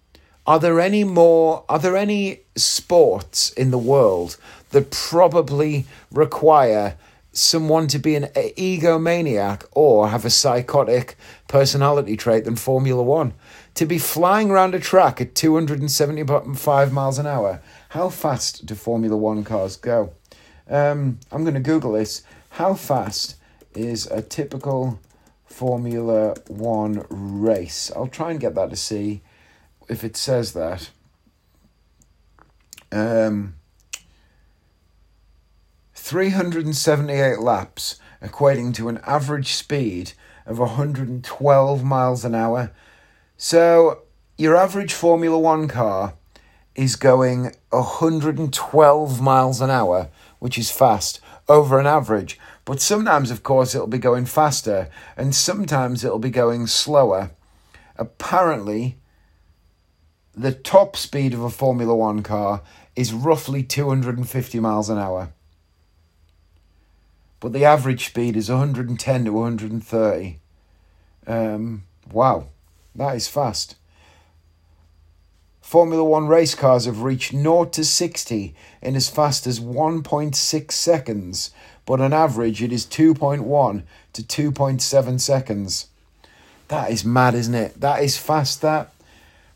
are 0.45 0.59
there 0.59 0.79
any 0.79 1.03
more 1.03 1.63
are 1.69 1.79
there 1.79 1.95
any 1.95 2.41
sports 2.55 3.51
in 3.51 3.71
the 3.71 3.77
world 3.77 4.37
that 4.71 4.91
probably 4.91 5.85
require 6.11 6.97
someone 7.37 7.87
to 7.87 7.99
be 7.99 8.15
an 8.15 8.25
egomaniac 8.35 9.65
or 9.71 10.09
have 10.09 10.25
a 10.25 10.29
psychotic 10.29 11.17
personality 11.47 12.17
trait 12.17 12.45
than 12.45 12.55
Formula 12.55 13.01
One. 13.03 13.33
To 13.75 13.85
be 13.85 13.99
flying 13.99 14.49
around 14.49 14.73
a 14.73 14.79
track 14.79 15.21
at 15.21 15.35
275 15.35 16.91
miles 16.91 17.19
an 17.19 17.27
hour, 17.27 17.61
how 17.89 18.09
fast 18.09 18.65
do 18.65 18.75
Formula 18.75 19.15
One 19.15 19.43
cars 19.43 19.75
go? 19.75 20.13
Um, 20.69 21.19
I'm 21.31 21.43
going 21.43 21.53
to 21.53 21.59
Google 21.59 21.93
this. 21.93 22.23
How 22.51 22.73
fast 22.73 23.35
is 23.75 24.07
a 24.07 24.21
typical 24.21 24.99
Formula 25.45 26.35
One 26.47 27.05
race? 27.09 27.91
I'll 27.95 28.07
try 28.07 28.31
and 28.31 28.39
get 28.39 28.55
that 28.55 28.71
to 28.71 28.75
see 28.75 29.21
if 29.87 30.03
it 30.03 30.17
says 30.17 30.53
that. 30.53 30.89
Um, 32.91 33.56
378 36.07 37.39
laps, 37.39 37.99
equating 38.23 38.73
to 38.73 38.87
an 38.87 38.97
average 39.05 39.51
speed 39.51 40.13
of 40.45 40.57
112 40.57 41.83
miles 41.83 42.23
an 42.23 42.33
hour. 42.33 42.71
So, 43.35 44.03
your 44.37 44.55
average 44.55 44.93
Formula 44.93 45.37
One 45.37 45.67
car 45.67 46.13
is 46.75 46.95
going 46.95 47.51
112 47.71 49.21
miles 49.21 49.59
an 49.59 49.69
hour, 49.69 50.07
which 50.39 50.57
is 50.57 50.71
fast, 50.71 51.19
over 51.49 51.77
an 51.77 51.87
average. 51.87 52.39
But 52.63 52.79
sometimes, 52.79 53.29
of 53.29 53.43
course, 53.43 53.75
it'll 53.75 53.85
be 53.85 53.97
going 53.97 54.27
faster, 54.27 54.89
and 55.17 55.35
sometimes 55.35 56.05
it'll 56.05 56.19
be 56.19 56.29
going 56.29 56.67
slower. 56.67 57.31
Apparently, 57.97 58.95
the 60.33 60.53
top 60.53 60.95
speed 60.95 61.33
of 61.33 61.41
a 61.41 61.49
Formula 61.49 61.93
One 61.93 62.23
car 62.23 62.61
is 62.95 63.11
roughly 63.11 63.61
250 63.61 64.61
miles 64.61 64.89
an 64.89 64.97
hour 64.97 65.33
but 67.39 67.53
the 67.53 67.65
average 67.65 68.07
speed 68.07 68.35
is 68.35 68.49
110 68.49 69.25
to 69.25 69.31
130. 69.31 70.39
Um, 71.25 71.83
wow, 72.11 72.47
that 72.95 73.15
is 73.15 73.27
fast. 73.27 73.75
Formula 75.61 76.01
One 76.03 76.27
race 76.27 76.55
cars 76.55 76.85
have 76.85 77.01
reached 77.01 77.33
0 77.33 77.65
to 77.65 77.83
60 77.83 78.55
in 78.81 78.95
as 78.95 79.09
fast 79.09 79.45
as 79.45 79.59
1.6 79.59 80.71
seconds, 80.71 81.51
but 81.85 81.99
on 81.99 82.13
average 82.13 82.63
it 82.63 82.71
is 82.71 82.85
2.1 82.85 83.83
to 84.13 84.23
2.7 84.23 85.19
seconds. 85.19 85.87
That 86.69 86.89
is 86.89 87.03
mad, 87.03 87.35
isn't 87.35 87.53
it? 87.53 87.81
That 87.81 88.01
is 88.01 88.17
fast, 88.17 88.61
that. 88.61 88.93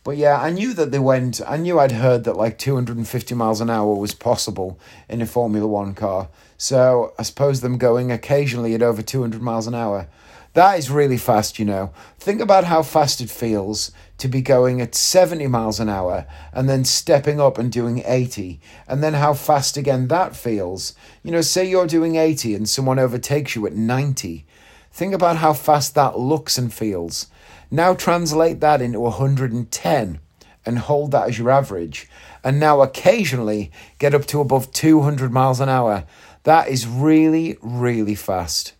But 0.03 0.17
yeah, 0.17 0.39
I 0.41 0.49
knew 0.49 0.73
that 0.73 0.91
they 0.91 0.99
went, 0.99 1.41
I 1.47 1.57
knew 1.57 1.79
I'd 1.79 1.91
heard 1.91 2.23
that 2.23 2.35
like 2.35 2.57
250 2.57 3.35
miles 3.35 3.61
an 3.61 3.69
hour 3.69 3.93
was 3.93 4.15
possible 4.15 4.79
in 5.07 5.21
a 5.21 5.27
Formula 5.27 5.67
One 5.67 5.93
car. 5.93 6.29
So 6.57 7.13
I 7.19 7.23
suppose 7.23 7.61
them 7.61 7.77
going 7.77 8.11
occasionally 8.11 8.73
at 8.73 8.81
over 8.81 9.01
200 9.01 9.41
miles 9.41 9.67
an 9.67 9.75
hour. 9.75 10.07
That 10.53 10.77
is 10.77 10.89
really 10.89 11.17
fast, 11.17 11.59
you 11.59 11.65
know. 11.65 11.93
Think 12.19 12.41
about 12.41 12.65
how 12.65 12.83
fast 12.83 13.21
it 13.21 13.29
feels 13.29 13.91
to 14.17 14.27
be 14.27 14.41
going 14.41 14.81
at 14.81 14.95
70 14.95 15.47
miles 15.47 15.79
an 15.79 15.87
hour 15.87 16.25
and 16.51 16.67
then 16.67 16.83
stepping 16.83 17.39
up 17.39 17.57
and 17.57 17.71
doing 17.71 18.03
80, 18.05 18.59
and 18.87 19.01
then 19.01 19.13
how 19.13 19.33
fast 19.33 19.77
again 19.77 20.07
that 20.09 20.35
feels. 20.35 20.93
You 21.23 21.31
know, 21.31 21.41
say 21.41 21.69
you're 21.69 21.87
doing 21.87 22.17
80 22.17 22.55
and 22.55 22.67
someone 22.67 22.99
overtakes 22.99 23.55
you 23.55 23.65
at 23.65 23.75
90. 23.75 24.45
Think 24.91 25.13
about 25.13 25.37
how 25.37 25.53
fast 25.53 25.95
that 25.95 26.19
looks 26.19 26.57
and 26.57 26.73
feels. 26.73 27.27
Now 27.71 27.93
translate 27.93 28.59
that 28.59 28.81
into 28.81 28.99
110 28.99 30.19
and 30.65 30.79
hold 30.79 31.11
that 31.11 31.29
as 31.29 31.39
your 31.39 31.49
average. 31.49 32.09
And 32.43 32.59
now 32.59 32.81
occasionally 32.81 33.71
get 33.97 34.13
up 34.13 34.25
to 34.27 34.41
above 34.41 34.71
200 34.71 35.31
miles 35.31 35.59
an 35.59 35.69
hour. 35.69 36.05
That 36.43 36.67
is 36.67 36.85
really, 36.87 37.57
really 37.61 38.15
fast. 38.15 38.73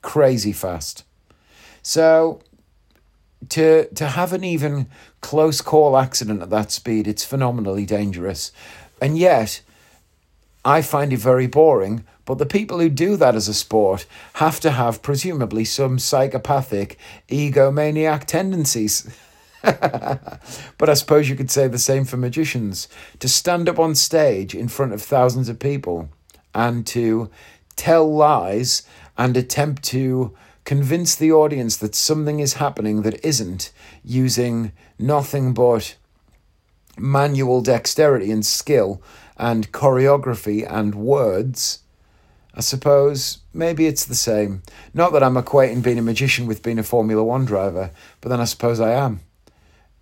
Crazy 0.00 0.52
fast. 0.52 1.04
So 1.82 2.40
to 3.50 3.86
to 3.94 4.06
have 4.06 4.32
an 4.32 4.44
even 4.44 4.88
close 5.20 5.60
call 5.60 5.96
accident 5.96 6.42
at 6.42 6.50
that 6.50 6.70
speed, 6.70 7.06
it's 7.06 7.24
phenomenally 7.24 7.86
dangerous. 7.86 8.52
And 9.00 9.18
yet, 9.18 9.60
I 10.68 10.82
find 10.82 11.12
it 11.12 11.18
very 11.18 11.46
boring 11.46 12.04
but 12.28 12.36
the 12.36 12.44
people 12.44 12.78
who 12.78 12.90
do 12.90 13.16
that 13.16 13.34
as 13.34 13.48
a 13.48 13.54
sport 13.54 14.04
have 14.34 14.60
to 14.60 14.72
have, 14.72 15.00
presumably, 15.00 15.64
some 15.64 15.98
psychopathic, 15.98 16.98
egomaniac 17.30 18.26
tendencies. 18.26 19.08
but 19.62 20.90
I 20.90 20.92
suppose 20.92 21.30
you 21.30 21.36
could 21.36 21.50
say 21.50 21.68
the 21.68 21.78
same 21.78 22.04
for 22.04 22.18
magicians. 22.18 22.86
To 23.20 23.28
stand 23.28 23.66
up 23.66 23.78
on 23.78 23.94
stage 23.94 24.54
in 24.54 24.68
front 24.68 24.92
of 24.92 25.00
thousands 25.00 25.48
of 25.48 25.58
people 25.58 26.10
and 26.54 26.86
to 26.88 27.30
tell 27.76 28.14
lies 28.14 28.82
and 29.16 29.34
attempt 29.34 29.82
to 29.84 30.36
convince 30.66 31.16
the 31.16 31.32
audience 31.32 31.78
that 31.78 31.94
something 31.94 32.40
is 32.40 32.60
happening 32.60 33.00
that 33.02 33.24
isn't 33.24 33.72
using 34.04 34.72
nothing 34.98 35.54
but 35.54 35.96
manual 36.98 37.62
dexterity 37.62 38.30
and 38.30 38.44
skill 38.44 39.00
and 39.38 39.72
choreography 39.72 40.66
and 40.68 40.94
words 40.94 41.80
I 42.58 42.60
suppose 42.60 43.38
maybe 43.54 43.86
it's 43.86 44.04
the 44.04 44.16
same. 44.16 44.62
Not 44.92 45.12
that 45.12 45.22
I'm 45.22 45.36
equating 45.36 45.80
being 45.80 45.98
a 45.98 46.02
magician 46.02 46.48
with 46.48 46.60
being 46.60 46.80
a 46.80 46.82
Formula 46.82 47.22
One 47.22 47.44
driver, 47.44 47.92
but 48.20 48.30
then 48.30 48.40
I 48.40 48.46
suppose 48.46 48.80
I 48.80 48.94
am. 48.94 49.20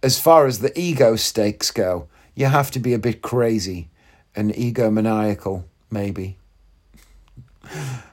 As 0.02 0.18
far 0.18 0.46
as 0.46 0.60
the 0.60 0.78
ego 0.78 1.16
stakes 1.16 1.70
go, 1.70 2.08
you 2.34 2.46
have 2.46 2.70
to 2.70 2.78
be 2.78 2.94
a 2.94 2.98
bit 2.98 3.20
crazy 3.20 3.90
and 4.34 4.54
egomaniacal, 4.54 5.64
maybe. 5.90 6.38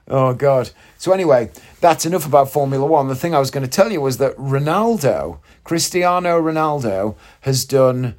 oh, 0.09 0.33
God. 0.33 0.71
So, 0.97 1.13
anyway, 1.13 1.49
that's 1.79 2.05
enough 2.05 2.25
about 2.25 2.51
Formula 2.51 2.86
One. 2.86 3.07
The 3.07 3.15
thing 3.15 3.33
I 3.33 3.39
was 3.39 3.51
going 3.51 3.65
to 3.65 3.69
tell 3.69 3.93
you 3.93 4.01
was 4.01 4.17
that 4.17 4.36
Ronaldo, 4.36 5.39
Cristiano 5.63 6.41
Ronaldo, 6.41 7.15
has 7.41 7.63
done 7.63 8.15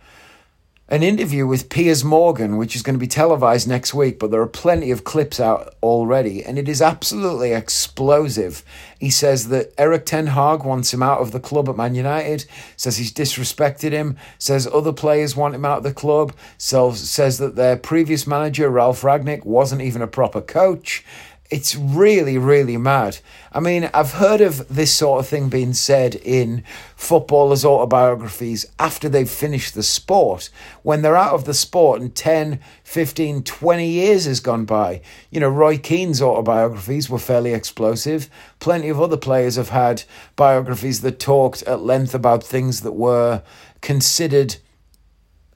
an 0.87 1.03
interview 1.03 1.47
with 1.47 1.71
Piers 1.71 2.05
Morgan, 2.05 2.59
which 2.59 2.77
is 2.77 2.83
going 2.83 2.95
to 2.95 3.01
be 3.01 3.07
televised 3.07 3.67
next 3.67 3.95
week, 3.95 4.19
but 4.19 4.31
there 4.31 4.43
are 4.43 4.47
plenty 4.47 4.91
of 4.91 5.03
clips 5.03 5.41
out 5.41 5.75
already, 5.83 6.45
and 6.45 6.59
it 6.59 6.69
is 6.69 6.83
absolutely 6.83 7.53
explosive. 7.53 8.63
He 8.99 9.09
says 9.09 9.49
that 9.49 9.73
Erik 9.79 10.05
Ten 10.05 10.27
Hag 10.27 10.63
wants 10.63 10.93
him 10.93 11.03
out 11.03 11.21
of 11.21 11.33
the 11.33 11.41
club 11.41 11.71
at 11.71 11.77
Man 11.79 11.95
United, 11.95 12.45
says 12.77 12.99
he's 12.99 13.15
disrespected 13.15 13.93
him, 13.93 14.19
says 14.39 14.67
other 14.67 14.93
players 14.93 15.35
want 15.35 15.55
him 15.55 15.65
out 15.65 15.79
of 15.79 15.85
the 15.85 15.95
club, 15.95 16.35
says 16.59 17.39
that 17.39 17.57
their 17.57 17.79
previous 17.79 18.27
manager, 18.27 18.69
Ralf 18.69 19.01
Rangnick, 19.01 19.47
wasn't 19.47 19.81
even 19.81 20.03
a 20.03 20.07
proper 20.07 20.43
coach, 20.43 21.03
it's 21.51 21.77
really, 21.77 22.39
really 22.39 22.77
mad. 22.77 23.19
I 23.53 23.61
mean, 23.61 23.91
I've 23.93 24.13
heard 24.13 24.41
of 24.41 24.67
this 24.69 24.95
sort 24.95 25.21
of 25.21 25.29
thing 25.29 25.49
being 25.49 25.75
said 25.75 26.15
in 26.15 26.65
footballers' 26.97 27.65
autobiographies 27.65 28.67
after 28.79 29.09
they've 29.09 29.29
finished 29.29 29.75
the 29.75 29.83
sport, 29.83 30.49
when 30.83 31.03
they're 31.03 31.17
out 31.17 31.35
of 31.35 31.45
the 31.45 31.55
sport 31.55 32.01
and 32.01 32.15
10, 32.15 32.61
15, 32.83 33.43
20 33.43 33.87
years 33.87 34.25
has 34.25 34.41
gone 34.41 34.65
by. 34.65 35.03
You 35.31 35.41
know, 35.41 35.51
Roy 35.51 35.77
Keane's 35.77 36.23
autobiographies 36.23 37.11
were 37.11 37.19
fairly 37.19 37.53
explosive. 37.53 38.31
Plenty 38.59 38.89
of 38.89 39.01
other 39.01 39.19
players 39.19 39.57
have 39.57 39.69
had 39.69 40.05
biographies 40.37 41.03
that 41.03 41.21
talked 41.21 41.63
at 41.65 41.83
length 41.83 42.15
about 42.15 42.43
things 42.43 42.81
that 42.81 42.93
were 42.93 43.43
considered 43.83 44.57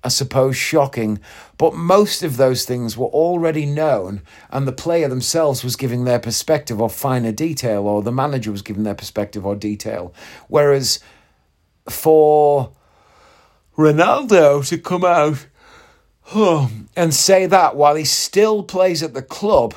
I 0.04 0.08
suppose, 0.08 0.56
shocking, 0.56 1.20
but 1.56 1.74
most 1.74 2.22
of 2.22 2.36
those 2.36 2.64
things 2.64 2.96
were 2.96 3.06
already 3.06 3.66
known, 3.66 4.22
and 4.50 4.66
the 4.66 4.72
player 4.72 5.08
themselves 5.08 5.64
was 5.64 5.76
giving 5.76 6.04
their 6.04 6.20
perspective 6.20 6.80
or 6.80 6.88
finer 6.88 7.32
detail, 7.32 7.86
or 7.86 8.02
the 8.02 8.12
manager 8.12 8.52
was 8.52 8.62
giving 8.62 8.84
their 8.84 8.94
perspective 8.94 9.44
or 9.44 9.56
detail. 9.56 10.14
Whereas 10.46 11.00
for 11.88 12.72
Ronaldo 13.76 14.66
to 14.68 14.78
come 14.78 15.04
out 15.04 15.46
and 16.96 17.14
say 17.14 17.46
that 17.46 17.74
while 17.74 17.94
he 17.94 18.04
still 18.04 18.62
plays 18.62 19.02
at 19.02 19.14
the 19.14 19.22
club, 19.22 19.74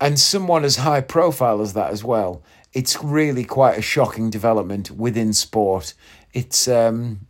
and 0.00 0.18
someone 0.18 0.64
as 0.64 0.76
high 0.76 1.00
profile 1.00 1.60
as 1.60 1.74
that 1.74 1.92
as 1.92 2.02
well, 2.02 2.42
it's 2.72 3.02
really 3.04 3.44
quite 3.44 3.78
a 3.78 3.82
shocking 3.82 4.30
development 4.30 4.90
within 4.90 5.32
sport. 5.32 5.94
It's 6.32 6.66
um, 6.66 7.26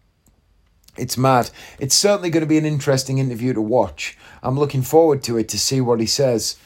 it's 0.97 1.17
mad. 1.17 1.51
It's 1.79 1.95
certainly 1.95 2.31
going 2.31 2.43
to 2.43 2.49
be 2.49 2.59
an 2.59 2.67
interesting 2.67 3.19
interview 3.19 3.53
to 3.55 3.61
watch. 3.61 4.17
I'm 4.43 4.59
looking 4.59 4.83
forward 4.83 5.23
to 5.25 5.39
it 5.39 5.49
to 5.51 5.59
see 5.59 5.81
what 5.81 6.01
he 6.01 6.07
says. 6.07 6.57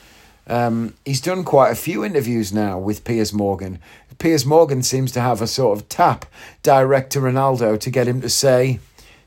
Um, 0.48 0.94
he's 1.04 1.20
done 1.20 1.44
quite 1.44 1.70
a 1.70 1.76
few 1.76 2.04
interviews 2.04 2.52
now 2.52 2.78
with 2.78 3.04
Piers 3.04 3.32
Morgan. 3.32 3.78
Piers 4.18 4.46
Morgan 4.46 4.82
seems 4.82 5.12
to 5.12 5.20
have 5.20 5.42
a 5.42 5.46
sort 5.46 5.78
of 5.78 5.88
tap 5.88 6.24
direct 6.62 7.12
to 7.12 7.20
Ronaldo 7.20 7.78
to 7.80 7.90
get 7.90 8.08
him 8.08 8.20
to 8.20 8.28
say, 8.28 8.80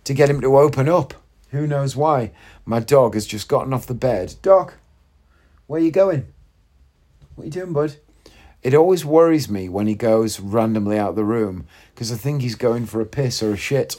to 0.04 0.14
get 0.14 0.30
him 0.30 0.42
to 0.42 0.58
open 0.58 0.90
up. 0.90 1.14
Who 1.52 1.68
knows 1.68 1.96
why? 1.96 2.32
My 2.66 2.80
dog 2.80 3.14
has 3.14 3.26
just 3.26 3.48
gotten 3.48 3.74
off 3.74 3.88
the 3.88 3.94
bed. 3.94 4.36
Doc, 4.42 4.76
where 5.68 5.82
are 5.82 5.84
you 5.84 5.92
going? 5.92 6.28
What 7.36 7.44
are 7.44 7.46
you 7.46 7.52
doing, 7.52 7.74
bud? 7.74 7.96
It 8.62 8.74
always 8.74 9.06
worries 9.06 9.50
me 9.50 9.70
when 9.70 9.88
he 9.88 9.96
goes 9.96 10.40
randomly 10.40 10.98
out 10.98 11.12
of 11.12 11.16
the 11.16 11.24
room 11.24 11.66
because 11.94 12.12
I 12.12 12.16
think 12.16 12.42
he's 12.42 12.56
going 12.56 12.86
for 12.86 13.00
a 13.00 13.06
piss 13.06 13.42
or 13.42 13.54
a 13.54 13.58
shit. 13.58 13.96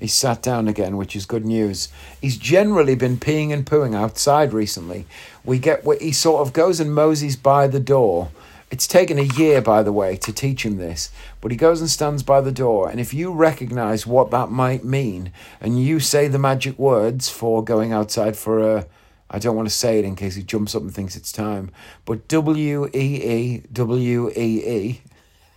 He's 0.00 0.14
sat 0.14 0.42
down 0.42 0.66
again, 0.66 0.96
which 0.96 1.14
is 1.14 1.26
good 1.26 1.44
news. 1.44 1.88
He's 2.20 2.38
generally 2.38 2.94
been 2.94 3.18
peeing 3.18 3.52
and 3.52 3.66
pooing 3.66 3.94
outside 3.94 4.54
recently. 4.54 5.06
We 5.44 5.58
get 5.58 5.84
he 6.00 6.12
sort 6.12 6.46
of 6.46 6.54
goes 6.54 6.80
and 6.80 6.94
moseys 6.94 7.36
by 7.36 7.66
the 7.66 7.80
door. 7.80 8.30
It's 8.70 8.86
taken 8.86 9.18
a 9.18 9.22
year, 9.22 9.60
by 9.60 9.82
the 9.82 9.92
way, 9.92 10.16
to 10.18 10.32
teach 10.32 10.64
him 10.64 10.76
this, 10.76 11.10
but 11.40 11.50
he 11.50 11.56
goes 11.56 11.80
and 11.80 11.90
stands 11.90 12.22
by 12.22 12.40
the 12.40 12.52
door. 12.52 12.88
And 12.88 13.00
if 13.00 13.12
you 13.12 13.32
recognize 13.32 14.06
what 14.06 14.30
that 14.30 14.50
might 14.50 14.84
mean, 14.84 15.32
and 15.60 15.82
you 15.82 15.98
say 15.98 16.28
the 16.28 16.38
magic 16.38 16.78
words 16.78 17.28
for 17.28 17.64
going 17.64 17.92
outside 17.92 18.36
for 18.36 18.76
a, 18.76 18.86
I 19.28 19.40
don't 19.40 19.56
want 19.56 19.68
to 19.68 19.74
say 19.74 19.98
it 19.98 20.04
in 20.04 20.14
case 20.14 20.36
he 20.36 20.44
jumps 20.44 20.76
up 20.76 20.82
and 20.82 20.94
thinks 20.94 21.16
it's 21.16 21.32
time, 21.32 21.72
but 22.04 22.28
W 22.28 22.86
E 22.94 22.98
E 22.98 23.62
W 23.72 24.30
E 24.30 24.32
E, 24.36 25.02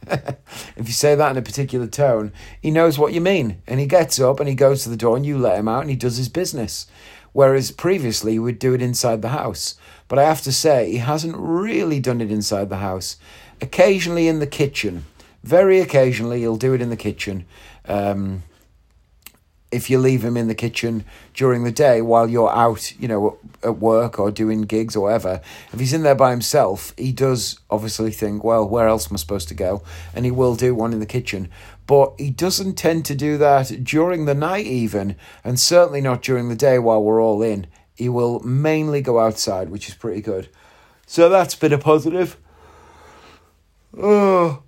if 0.76 0.88
you 0.88 0.94
say 0.94 1.16
that 1.16 1.32
in 1.32 1.38
a 1.38 1.42
particular 1.42 1.88
tone, 1.88 2.32
he 2.62 2.72
knows 2.72 2.98
what 2.98 3.14
you 3.14 3.22
mean. 3.22 3.62
And 3.68 3.80
he 3.80 3.86
gets 3.86 4.20
up 4.20 4.40
and 4.40 4.50
he 4.50 4.56
goes 4.56 4.84
to 4.84 4.90
the 4.90 4.98
door 4.98 5.16
and 5.16 5.26
you 5.26 5.38
let 5.38 5.58
him 5.58 5.68
out 5.68 5.82
and 5.82 5.90
he 5.90 5.96
does 5.96 6.18
his 6.18 6.30
business. 6.30 6.88
Whereas 7.32 7.72
previously 7.72 8.34
he 8.34 8.40
would 8.40 8.60
do 8.60 8.74
it 8.74 8.82
inside 8.82 9.22
the 9.22 9.30
house. 9.30 9.76
But 10.08 10.20
I 10.20 10.24
have 10.24 10.42
to 10.44 10.52
say, 10.52 10.92
he 10.92 10.98
hasn't 10.98 11.36
really 11.38 12.00
done 12.00 12.22
it 12.22 12.32
inside 12.32 12.70
the 12.70 12.78
house. 12.78 13.18
Occasionally 13.62 14.28
in 14.28 14.40
the 14.40 14.48
kitchen. 14.48 15.06
Very 15.44 15.80
occasionally 15.80 16.42
he'll 16.42 16.58
do 16.58 16.74
it 16.74 16.82
in 16.82 16.90
the 16.90 16.96
kitchen. 16.96 17.46
Um, 17.86 18.44
if 19.74 19.90
you 19.90 19.98
leave 19.98 20.24
him 20.24 20.38
in 20.38 20.48
the 20.48 20.56
kitchen 20.56 21.04
during 21.34 21.64
the 21.64 21.72
day 21.72 22.02
while 22.02 22.30
you're 22.30 22.54
out, 22.54 22.94
you 23.00 23.08
know, 23.08 23.38
at 23.64 23.78
work 23.78 24.20
or 24.20 24.32
doing 24.32 24.62
gigs 24.62 24.96
or 24.96 25.06
whatever, 25.06 25.42
if 25.72 25.80
he's 25.80 25.94
in 25.94 26.04
there 26.04 26.16
by 26.16 26.32
himself, 26.32 26.94
he 26.98 27.12
does 27.12 27.60
obviously 27.70 28.12
think, 28.12 28.44
well, 28.44 28.68
where 28.68 28.88
else 28.88 29.10
am 29.10 29.16
I 29.16 29.18
supposed 29.18 29.48
to 29.50 29.54
go? 29.54 29.82
And 30.14 30.26
he 30.26 30.32
will 30.32 30.56
do 30.56 30.76
one 30.76 30.94
in 30.94 31.00
the 31.00 31.06
kitchen. 31.06 31.50
But 31.88 32.14
he 32.18 32.30
doesn't 32.30 32.76
tend 32.76 33.06
to 33.06 33.16
do 33.16 33.38
that 33.40 33.84
during 33.84 34.26
the 34.26 34.36
night, 34.36 34.66
even, 34.66 35.16
and 35.44 35.60
certainly 35.60 36.02
not 36.02 36.22
during 36.22 36.50
the 36.50 36.56
day 36.56 36.80
while 36.80 37.04
we're 37.04 37.22
all 37.22 37.42
in. 37.42 37.68
He 37.96 38.10
will 38.10 38.40
mainly 38.42 39.02
go 39.02 39.20
outside, 39.20 39.70
which 39.70 39.90
is 39.90 39.96
pretty 39.96 40.22
good. 40.22 40.50
So 41.06 41.30
that's 41.30 41.56
been 41.56 41.74
a 41.74 41.78
positive. 41.78 42.38
Oh 43.98 44.64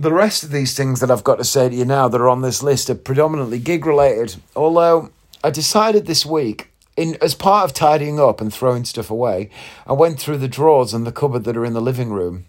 the 0.00 0.12
rest 0.12 0.42
of 0.42 0.50
these 0.50 0.74
things 0.74 1.00
that 1.00 1.10
I've 1.10 1.24
got 1.24 1.36
to 1.36 1.44
say 1.44 1.68
to 1.68 1.74
you 1.74 1.84
now 1.84 2.08
that 2.08 2.20
are 2.20 2.28
on 2.28 2.40
this 2.40 2.62
list 2.62 2.88
are 2.88 2.94
predominantly 2.94 3.58
gig 3.58 3.84
related. 3.84 4.36
Although 4.56 5.10
I 5.44 5.50
decided 5.50 6.06
this 6.06 6.24
week, 6.24 6.70
in 6.96 7.16
as 7.22 7.34
part 7.34 7.64
of 7.64 7.74
tidying 7.74 8.18
up 8.18 8.40
and 8.40 8.52
throwing 8.52 8.84
stuff 8.84 9.10
away, 9.10 9.50
I 9.86 9.92
went 9.92 10.18
through 10.18 10.38
the 10.38 10.48
drawers 10.48 10.94
and 10.94 11.06
the 11.06 11.12
cupboard 11.12 11.44
that 11.44 11.56
are 11.56 11.64
in 11.64 11.74
the 11.74 11.80
living 11.80 12.10
room, 12.10 12.46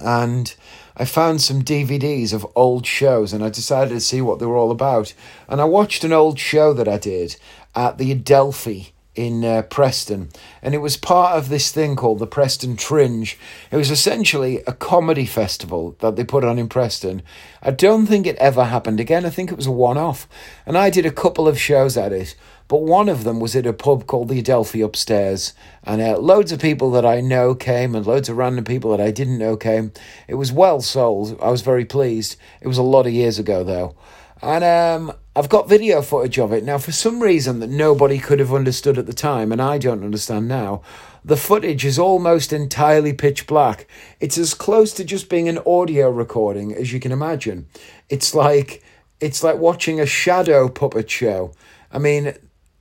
and 0.00 0.54
I 0.96 1.04
found 1.04 1.42
some 1.42 1.62
DVDs 1.62 2.32
of 2.32 2.46
old 2.54 2.86
shows, 2.86 3.32
and 3.32 3.42
I 3.42 3.50
decided 3.50 3.94
to 3.94 4.00
see 4.00 4.20
what 4.20 4.38
they 4.38 4.46
were 4.46 4.56
all 4.56 4.70
about. 4.70 5.14
And 5.48 5.60
I 5.60 5.64
watched 5.64 6.04
an 6.04 6.12
old 6.12 6.38
show 6.38 6.72
that 6.74 6.88
I 6.88 6.98
did 6.98 7.36
at 7.74 7.98
the 7.98 8.12
Adelphi 8.12 8.91
in 9.14 9.44
uh, 9.44 9.62
Preston, 9.62 10.30
and 10.62 10.74
it 10.74 10.78
was 10.78 10.96
part 10.96 11.36
of 11.36 11.48
this 11.48 11.70
thing 11.70 11.96
called 11.96 12.18
the 12.18 12.26
Preston 12.26 12.76
Fringe. 12.76 13.38
It 13.70 13.76
was 13.76 13.90
essentially 13.90 14.62
a 14.66 14.72
comedy 14.72 15.26
festival 15.26 15.96
that 16.00 16.16
they 16.16 16.24
put 16.24 16.44
on 16.44 16.58
in 16.58 16.68
Preston. 16.68 17.22
I 17.62 17.72
don't 17.72 18.06
think 18.06 18.26
it 18.26 18.36
ever 18.36 18.64
happened 18.64 19.00
again. 19.00 19.26
I 19.26 19.30
think 19.30 19.50
it 19.50 19.56
was 19.56 19.66
a 19.66 19.72
one 19.72 19.98
off, 19.98 20.26
and 20.64 20.78
I 20.78 20.88
did 20.88 21.04
a 21.04 21.10
couple 21.10 21.46
of 21.46 21.60
shows 21.60 21.96
at 21.96 22.12
it. 22.12 22.34
But 22.68 22.84
one 22.84 23.10
of 23.10 23.24
them 23.24 23.38
was 23.38 23.54
at 23.54 23.66
a 23.66 23.74
pub 23.74 24.06
called 24.06 24.28
the 24.28 24.38
Adelphi 24.38 24.80
upstairs, 24.80 25.52
and 25.84 26.00
uh, 26.00 26.16
loads 26.16 26.52
of 26.52 26.60
people 26.60 26.90
that 26.92 27.04
I 27.04 27.20
know 27.20 27.54
came, 27.54 27.94
and 27.94 28.06
loads 28.06 28.30
of 28.30 28.38
random 28.38 28.64
people 28.64 28.92
that 28.92 29.00
I 29.00 29.10
didn't 29.10 29.36
know 29.36 29.58
came. 29.58 29.92
It 30.26 30.36
was 30.36 30.52
well 30.52 30.80
sold. 30.80 31.38
I 31.42 31.50
was 31.50 31.60
very 31.60 31.84
pleased. 31.84 32.36
It 32.62 32.68
was 32.68 32.78
a 32.78 32.82
lot 32.82 33.06
of 33.06 33.12
years 33.12 33.38
ago, 33.38 33.62
though. 33.62 33.94
And 34.40 34.64
um, 34.64 35.12
I've 35.34 35.48
got 35.48 35.66
video 35.66 36.02
footage 36.02 36.38
of 36.38 36.52
it. 36.52 36.62
Now, 36.62 36.76
for 36.76 36.92
some 36.92 37.22
reason 37.22 37.60
that 37.60 37.70
nobody 37.70 38.18
could 38.18 38.38
have 38.38 38.52
understood 38.52 38.98
at 38.98 39.06
the 39.06 39.14
time, 39.14 39.50
and 39.50 39.62
I 39.62 39.78
don't 39.78 40.04
understand 40.04 40.46
now, 40.46 40.82
the 41.24 41.38
footage 41.38 41.86
is 41.86 41.98
almost 41.98 42.52
entirely 42.52 43.14
pitch 43.14 43.46
black. 43.46 43.86
It's 44.20 44.36
as 44.36 44.52
close 44.52 44.92
to 44.94 45.04
just 45.04 45.30
being 45.30 45.48
an 45.48 45.60
audio 45.64 46.10
recording 46.10 46.74
as 46.74 46.92
you 46.92 47.00
can 47.00 47.12
imagine. 47.12 47.66
It's 48.10 48.34
like 48.34 48.82
it's 49.20 49.42
like 49.42 49.56
watching 49.56 50.00
a 50.00 50.06
shadow 50.06 50.68
puppet 50.68 51.08
show. 51.08 51.52
I 51.90 51.98
mean, 51.98 52.34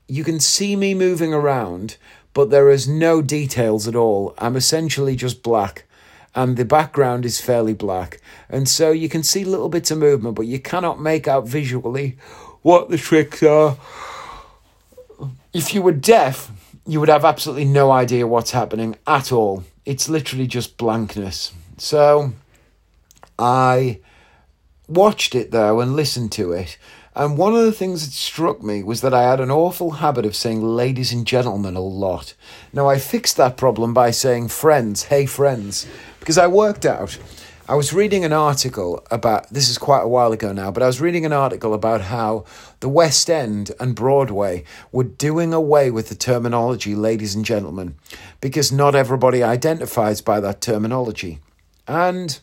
you 0.09 0.25
can 0.25 0.39
see 0.41 0.75
me 0.75 0.93
moving 0.93 1.33
around, 1.33 1.95
but 2.33 2.49
there 2.49 2.69
is 2.69 2.85
no 2.85 3.21
details 3.21 3.87
at 3.87 3.95
all. 3.95 4.33
I'm 4.39 4.57
essentially 4.57 5.15
just 5.15 5.43
black 5.43 5.85
and 6.33 6.57
the 6.57 6.65
background 6.65 7.25
is 7.25 7.41
fairly 7.41 7.73
black. 7.73 8.19
And 8.49 8.67
so 8.67 8.91
you 8.91 9.09
can 9.09 9.23
see 9.23 9.43
little 9.43 9.69
bits 9.69 9.91
of 9.91 9.97
movement, 9.97 10.35
but 10.35 10.45
you 10.45 10.59
cannot 10.59 11.01
make 11.01 11.27
out 11.27 11.47
visually 11.47 12.17
what 12.61 12.89
the 12.89 12.97
tricks 12.97 13.43
are. 13.43 13.77
If 15.53 15.73
you 15.73 15.81
were 15.81 15.91
deaf, 15.91 16.51
you 16.85 16.99
would 16.99 17.09
have 17.09 17.25
absolutely 17.25 17.65
no 17.65 17.91
idea 17.91 18.27
what's 18.27 18.51
happening 18.51 18.95
at 19.05 19.31
all. 19.31 19.63
It's 19.85 20.09
literally 20.09 20.47
just 20.47 20.77
blankness. 20.77 21.53
So 21.77 22.33
I 23.37 23.99
watched 24.87 25.35
it 25.35 25.51
though 25.51 25.79
and 25.79 25.95
listened 25.95 26.31
to 26.33 26.53
it. 26.53 26.77
And 27.13 27.37
one 27.37 27.53
of 27.53 27.65
the 27.65 27.73
things 27.73 28.05
that 28.05 28.13
struck 28.13 28.63
me 28.63 28.83
was 28.83 29.01
that 29.01 29.13
I 29.13 29.23
had 29.23 29.41
an 29.41 29.51
awful 29.51 29.91
habit 29.91 30.25
of 30.25 30.35
saying 30.35 30.63
ladies 30.63 31.11
and 31.11 31.27
gentlemen 31.27 31.75
a 31.75 31.81
lot. 31.81 32.35
Now, 32.71 32.87
I 32.87 32.99
fixed 32.99 33.35
that 33.35 33.57
problem 33.57 33.93
by 33.93 34.11
saying 34.11 34.47
friends, 34.47 35.03
hey 35.03 35.25
friends, 35.25 35.85
because 36.21 36.37
I 36.37 36.47
worked 36.47 36.85
out. 36.85 37.17
I 37.67 37.75
was 37.75 37.93
reading 37.93 38.23
an 38.23 38.33
article 38.33 39.03
about 39.09 39.49
this 39.49 39.69
is 39.69 39.77
quite 39.77 40.01
a 40.01 40.07
while 40.07 40.31
ago 40.31 40.51
now, 40.51 40.71
but 40.71 40.83
I 40.83 40.87
was 40.87 41.01
reading 41.01 41.25
an 41.25 41.33
article 41.33 41.73
about 41.73 42.01
how 42.01 42.45
the 42.79 42.89
West 42.89 43.29
End 43.29 43.71
and 43.79 43.95
Broadway 43.95 44.63
were 44.91 45.03
doing 45.03 45.53
away 45.53 45.89
with 45.89 46.09
the 46.09 46.15
terminology 46.15 46.95
ladies 46.95 47.33
and 47.33 47.43
gentlemen 47.43 47.95
because 48.39 48.71
not 48.71 48.93
everybody 48.93 49.41
identifies 49.41 50.21
by 50.21 50.39
that 50.39 50.61
terminology. 50.61 51.39
And 51.87 52.39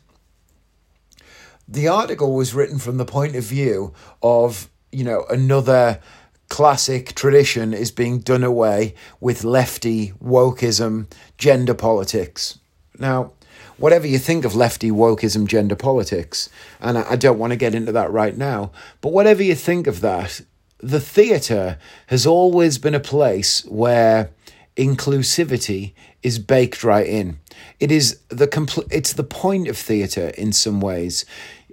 the 1.68 1.88
article 1.88 2.34
was 2.34 2.54
written 2.54 2.78
from 2.78 2.96
the 2.96 3.04
point 3.04 3.36
of 3.36 3.44
view 3.44 3.92
of, 4.22 4.68
you 4.90 5.04
know, 5.04 5.24
another 5.30 6.00
classic 6.48 7.14
tradition 7.14 7.74
is 7.74 7.90
being 7.90 8.20
done 8.20 8.42
away 8.42 8.94
with 9.20 9.44
lefty 9.44 10.12
wokeism, 10.24 11.06
gender 11.36 11.74
politics. 11.74 12.58
Now, 12.98 13.32
whatever 13.78 14.06
you 14.06 14.18
think 14.18 14.44
of 14.44 14.54
lefty 14.54 14.90
wokeism, 14.90 15.46
gender 15.46 15.76
politics, 15.76 16.50
and 16.80 16.98
I, 16.98 17.12
I 17.12 17.16
don't 17.16 17.38
want 17.38 17.52
to 17.52 17.56
get 17.56 17.74
into 17.74 17.92
that 17.92 18.10
right 18.10 18.36
now, 18.36 18.72
but 19.00 19.12
whatever 19.12 19.42
you 19.42 19.54
think 19.54 19.86
of 19.86 20.00
that, 20.00 20.42
the 20.78 21.00
theatre 21.00 21.78
has 22.06 22.26
always 22.26 22.78
been 22.78 22.94
a 22.94 23.00
place 23.00 23.64
where 23.64 24.30
inclusivity 24.76 25.92
is 26.22 26.38
baked 26.38 26.84
right 26.84 27.06
in. 27.06 27.38
It 27.80 27.90
is 27.90 28.20
the 28.28 28.46
compl- 28.46 28.88
it's 28.90 29.12
the 29.12 29.24
point 29.24 29.68
of 29.68 29.76
theatre 29.76 30.28
in 30.38 30.52
some 30.52 30.80
ways. 30.80 31.24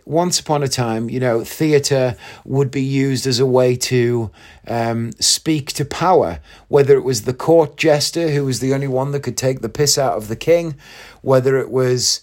Once 0.06 0.39
upon 0.39 0.62
a 0.62 0.68
time, 0.68 1.10
you 1.10 1.20
know, 1.20 1.44
theatre 1.44 2.15
would 2.44 2.70
be 2.70 2.82
used 2.82 3.26
as 3.26 3.39
a 3.39 3.46
way 3.46 3.76
to 3.76 4.30
um, 4.68 5.12
speak 5.13 5.74
to 5.74 5.84
power, 5.84 6.39
whether 6.68 6.96
it 6.96 7.04
was 7.04 7.24
the 7.24 7.34
court 7.34 7.76
jester 7.76 8.30
who 8.30 8.46
was 8.46 8.60
the 8.60 8.72
only 8.72 8.88
one 8.88 9.12
that 9.12 9.24
could 9.24 9.38
take 9.38 9.62
the 9.62 9.70
piss 9.70 9.98
out 9.98 10.15
of 10.15 10.28
the 10.28 10.36
king, 10.36 10.76
whether 11.25 11.57
it 11.57 11.71
was 11.71 12.21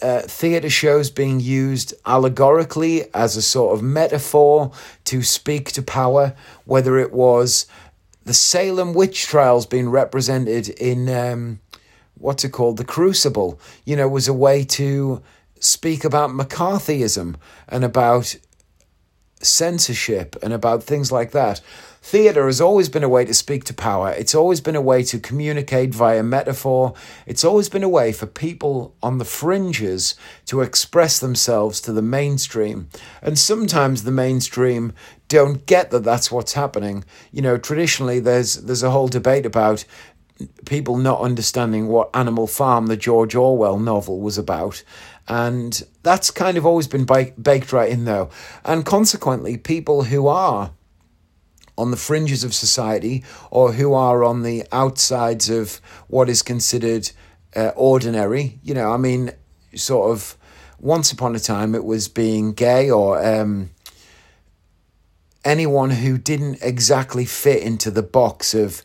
uh, 0.00 0.20
theatre 0.20 0.70
shows 0.70 1.10
being 1.10 1.40
used 1.40 1.92
allegorically 2.06 3.12
as 3.12 3.36
a 3.36 3.42
sort 3.42 3.76
of 3.76 3.82
metaphor 3.82 4.70
to 5.04 5.22
speak 5.22 5.72
to 5.72 5.82
power, 5.82 6.36
whether 6.66 6.98
it 6.98 7.12
was 7.12 7.66
the 8.24 8.32
Salem 8.32 8.94
witch 8.94 9.26
trials 9.26 9.66
being 9.66 9.88
represented 9.88 10.68
in 10.68 11.08
um, 11.08 11.58
what's 12.14 12.44
it 12.44 12.50
called, 12.50 12.76
the 12.76 12.84
Crucible, 12.84 13.58
you 13.84 13.96
know, 13.96 14.08
was 14.08 14.28
a 14.28 14.32
way 14.32 14.62
to 14.64 15.20
speak 15.58 16.04
about 16.04 16.30
McCarthyism 16.30 17.34
and 17.68 17.84
about 17.84 18.36
censorship 19.40 20.36
and 20.42 20.52
about 20.52 20.82
things 20.82 21.12
like 21.12 21.32
that. 21.32 21.60
Theatre 22.00 22.46
has 22.46 22.60
always 22.60 22.88
been 22.88 23.02
a 23.02 23.08
way 23.08 23.24
to 23.24 23.34
speak 23.34 23.64
to 23.64 23.74
power. 23.74 24.10
It's 24.12 24.34
always 24.34 24.60
been 24.60 24.76
a 24.76 24.80
way 24.80 25.02
to 25.04 25.18
communicate 25.18 25.94
via 25.94 26.22
metaphor. 26.22 26.94
It's 27.26 27.44
always 27.44 27.68
been 27.68 27.82
a 27.82 27.88
way 27.88 28.12
for 28.12 28.26
people 28.26 28.94
on 29.02 29.18
the 29.18 29.24
fringes 29.24 30.14
to 30.46 30.62
express 30.62 31.18
themselves 31.18 31.80
to 31.82 31.92
the 31.92 32.02
mainstream. 32.02 32.88
And 33.20 33.38
sometimes 33.38 34.04
the 34.04 34.12
mainstream 34.12 34.92
don't 35.26 35.66
get 35.66 35.90
that 35.90 36.04
that's 36.04 36.32
what's 36.32 36.54
happening. 36.54 37.04
You 37.32 37.42
know, 37.42 37.58
traditionally 37.58 38.20
there's 38.20 38.54
there's 38.54 38.82
a 38.82 38.90
whole 38.90 39.08
debate 39.08 39.44
about 39.44 39.84
people 40.66 40.96
not 40.96 41.20
understanding 41.20 41.88
what 41.88 42.10
Animal 42.14 42.46
Farm, 42.46 42.86
the 42.86 42.96
George 42.96 43.34
Orwell 43.34 43.78
novel, 43.78 44.20
was 44.20 44.38
about. 44.38 44.82
And 45.28 45.82
that's 46.02 46.30
kind 46.30 46.56
of 46.56 46.64
always 46.64 46.88
been 46.88 47.04
baked 47.04 47.72
right 47.72 47.90
in, 47.90 48.06
though. 48.06 48.30
And 48.64 48.84
consequently, 48.84 49.58
people 49.58 50.04
who 50.04 50.26
are 50.26 50.72
on 51.76 51.90
the 51.90 51.96
fringes 51.96 52.42
of 52.42 52.54
society 52.54 53.22
or 53.50 53.72
who 53.72 53.92
are 53.92 54.24
on 54.24 54.42
the 54.42 54.64
outsides 54.72 55.48
of 55.48 55.80
what 56.08 56.28
is 56.28 56.42
considered 56.42 57.10
uh, 57.54 57.72
ordinary. 57.76 58.58
You 58.62 58.74
know, 58.74 58.90
I 58.90 58.96
mean, 58.96 59.30
sort 59.74 60.10
of 60.10 60.36
once 60.80 61.12
upon 61.12 61.36
a 61.36 61.40
time 61.40 61.74
it 61.74 61.84
was 61.84 62.08
being 62.08 62.52
gay 62.52 62.90
or 62.90 63.24
um, 63.24 63.70
anyone 65.44 65.90
who 65.90 66.18
didn't 66.18 66.58
exactly 66.62 67.24
fit 67.24 67.62
into 67.62 67.90
the 67.90 68.02
box 68.02 68.54
of 68.54 68.82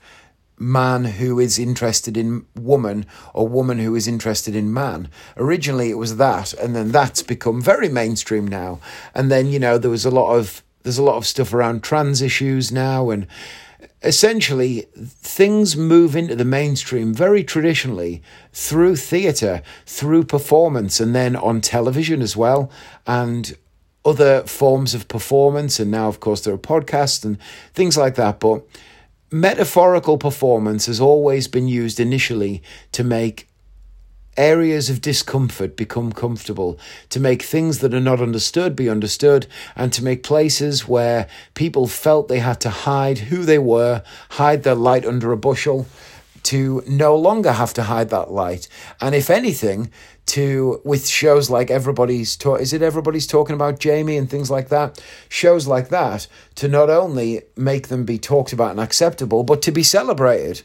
man 0.71 1.05
who 1.05 1.39
is 1.39 1.59
interested 1.59 2.17
in 2.17 2.45
woman 2.55 3.05
or 3.33 3.47
woman 3.47 3.79
who 3.79 3.95
is 3.95 4.07
interested 4.07 4.55
in 4.55 4.73
man. 4.73 5.09
Originally 5.37 5.89
it 5.89 5.97
was 5.97 6.17
that, 6.17 6.53
and 6.53 6.75
then 6.75 6.91
that's 6.91 7.21
become 7.21 7.61
very 7.61 7.89
mainstream 7.89 8.47
now. 8.47 8.79
And 9.13 9.31
then, 9.31 9.47
you 9.47 9.59
know, 9.59 9.77
there 9.77 9.91
was 9.91 10.05
a 10.05 10.11
lot 10.11 10.35
of 10.35 10.63
there's 10.83 10.97
a 10.97 11.03
lot 11.03 11.17
of 11.17 11.25
stuff 11.25 11.53
around 11.53 11.81
trans 11.81 12.21
issues 12.21 12.71
now, 12.71 13.09
and 13.09 13.25
essentially 14.01 14.81
things 14.97 15.77
move 15.77 16.15
into 16.15 16.35
the 16.35 16.45
mainstream 16.45 17.13
very 17.13 17.43
traditionally 17.43 18.21
through 18.51 18.97
theatre, 18.97 19.61
through 19.85 20.25
performance, 20.25 20.99
and 20.99 21.15
then 21.15 21.35
on 21.35 21.61
television 21.61 22.21
as 22.21 22.35
well, 22.35 22.69
and 23.07 23.57
other 24.05 24.43
forms 24.43 24.93
of 24.93 25.07
performance. 25.07 25.79
And 25.79 25.89
now, 25.89 26.09
of 26.09 26.19
course, 26.19 26.41
there 26.41 26.53
are 26.53 26.57
podcasts 26.57 27.23
and 27.23 27.37
things 27.73 27.97
like 27.97 28.15
that. 28.15 28.39
But 28.39 28.63
metaphorical 29.33 30.19
performance 30.19 30.85
has 30.85 31.01
always 31.01 31.47
been 31.47 31.67
used 31.67 31.99
initially 31.99 32.61
to 32.91 33.03
make 33.03 33.49
areas 34.37 34.89
of 34.89 35.01
discomfort 35.01 35.75
become 35.75 36.11
comfortable, 36.11 36.77
to 37.09 37.19
make 37.19 37.41
things 37.41 37.79
that 37.79 37.93
are 37.93 37.99
not 37.99 38.21
understood 38.21 38.75
be 38.75 38.89
understood, 38.89 39.47
and 39.75 39.91
to 39.91 40.03
make 40.03 40.21
places 40.21 40.87
where 40.87 41.27
people 41.55 41.87
felt 41.87 42.27
they 42.27 42.39
had 42.39 42.61
to 42.61 42.69
hide 42.69 43.17
who 43.17 43.43
they 43.43 43.59
were, 43.59 44.03
hide 44.31 44.61
their 44.61 44.75
light 44.75 45.05
under 45.05 45.31
a 45.31 45.37
bushel, 45.37 45.87
to 46.43 46.83
no 46.87 47.15
longer 47.15 47.53
have 47.53 47.73
to 47.73 47.83
hide 47.83 48.09
that 48.09 48.31
light. 48.31 48.67
And 49.01 49.15
if 49.15 49.29
anything, 49.29 49.91
to 50.25 50.81
with 50.83 51.07
shows 51.07 51.49
like 51.49 51.69
everybody's 51.69 52.35
talk 52.35 52.61
is 52.61 52.73
it 52.73 52.81
everybody's 52.81 53.27
talking 53.27 53.55
about 53.55 53.79
Jamie 53.79 54.17
and 54.17 54.29
things 54.29 54.49
like 54.49 54.69
that 54.69 55.03
shows 55.29 55.67
like 55.67 55.89
that 55.89 56.27
to 56.55 56.67
not 56.67 56.89
only 56.89 57.41
make 57.55 57.89
them 57.89 58.05
be 58.05 58.17
talked 58.17 58.53
about 58.53 58.71
and 58.71 58.79
acceptable 58.79 59.43
but 59.43 59.61
to 59.61 59.71
be 59.71 59.83
celebrated 59.83 60.61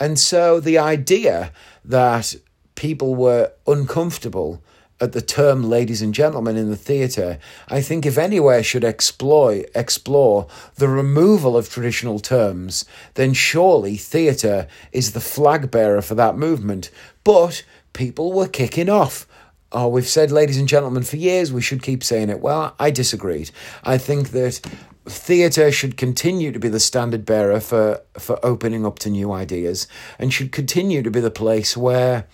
and 0.00 0.18
so 0.18 0.58
the 0.58 0.78
idea 0.78 1.52
that 1.84 2.34
people 2.74 3.14
were 3.14 3.52
uncomfortable 3.66 4.62
at 5.00 5.12
the 5.12 5.20
term 5.20 5.62
ladies 5.62 6.00
and 6.00 6.14
gentlemen 6.14 6.56
in 6.56 6.70
the 6.70 6.76
theatre, 6.76 7.38
I 7.68 7.82
think 7.82 8.06
if 8.06 8.16
anywhere 8.16 8.62
should 8.62 8.84
explore, 8.84 9.64
explore 9.74 10.46
the 10.76 10.88
removal 10.88 11.56
of 11.56 11.68
traditional 11.68 12.20
terms, 12.20 12.84
then 13.14 13.34
surely 13.34 13.96
theatre 13.96 14.68
is 14.92 15.12
the 15.12 15.20
flag 15.20 15.70
bearer 15.70 16.00
for 16.00 16.14
that 16.14 16.38
movement. 16.38 16.90
But 17.24 17.64
people 17.94 18.32
were 18.32 18.48
kicking 18.48 18.90
off. 18.90 19.26
Oh, 19.72 19.88
we've 19.88 20.06
said 20.06 20.30
ladies 20.30 20.58
and 20.58 20.68
gentlemen 20.68 21.02
for 21.02 21.16
years, 21.16 21.52
we 21.52 21.62
should 21.62 21.82
keep 21.82 22.04
saying 22.04 22.28
it. 22.28 22.40
Well, 22.40 22.76
I 22.78 22.90
disagreed. 22.90 23.50
I 23.82 23.96
think 23.98 24.30
that 24.30 24.60
theatre 25.06 25.72
should 25.72 25.96
continue 25.96 26.52
to 26.52 26.58
be 26.58 26.68
the 26.68 26.80
standard 26.80 27.26
bearer 27.26 27.60
for, 27.60 28.00
for 28.18 28.38
opening 28.44 28.86
up 28.86 28.98
to 29.00 29.10
new 29.10 29.32
ideas 29.32 29.88
and 30.18 30.32
should 30.32 30.52
continue 30.52 31.02
to 31.02 31.10
be 31.10 31.20
the 31.20 31.30
place 31.30 31.76
where 31.76 32.26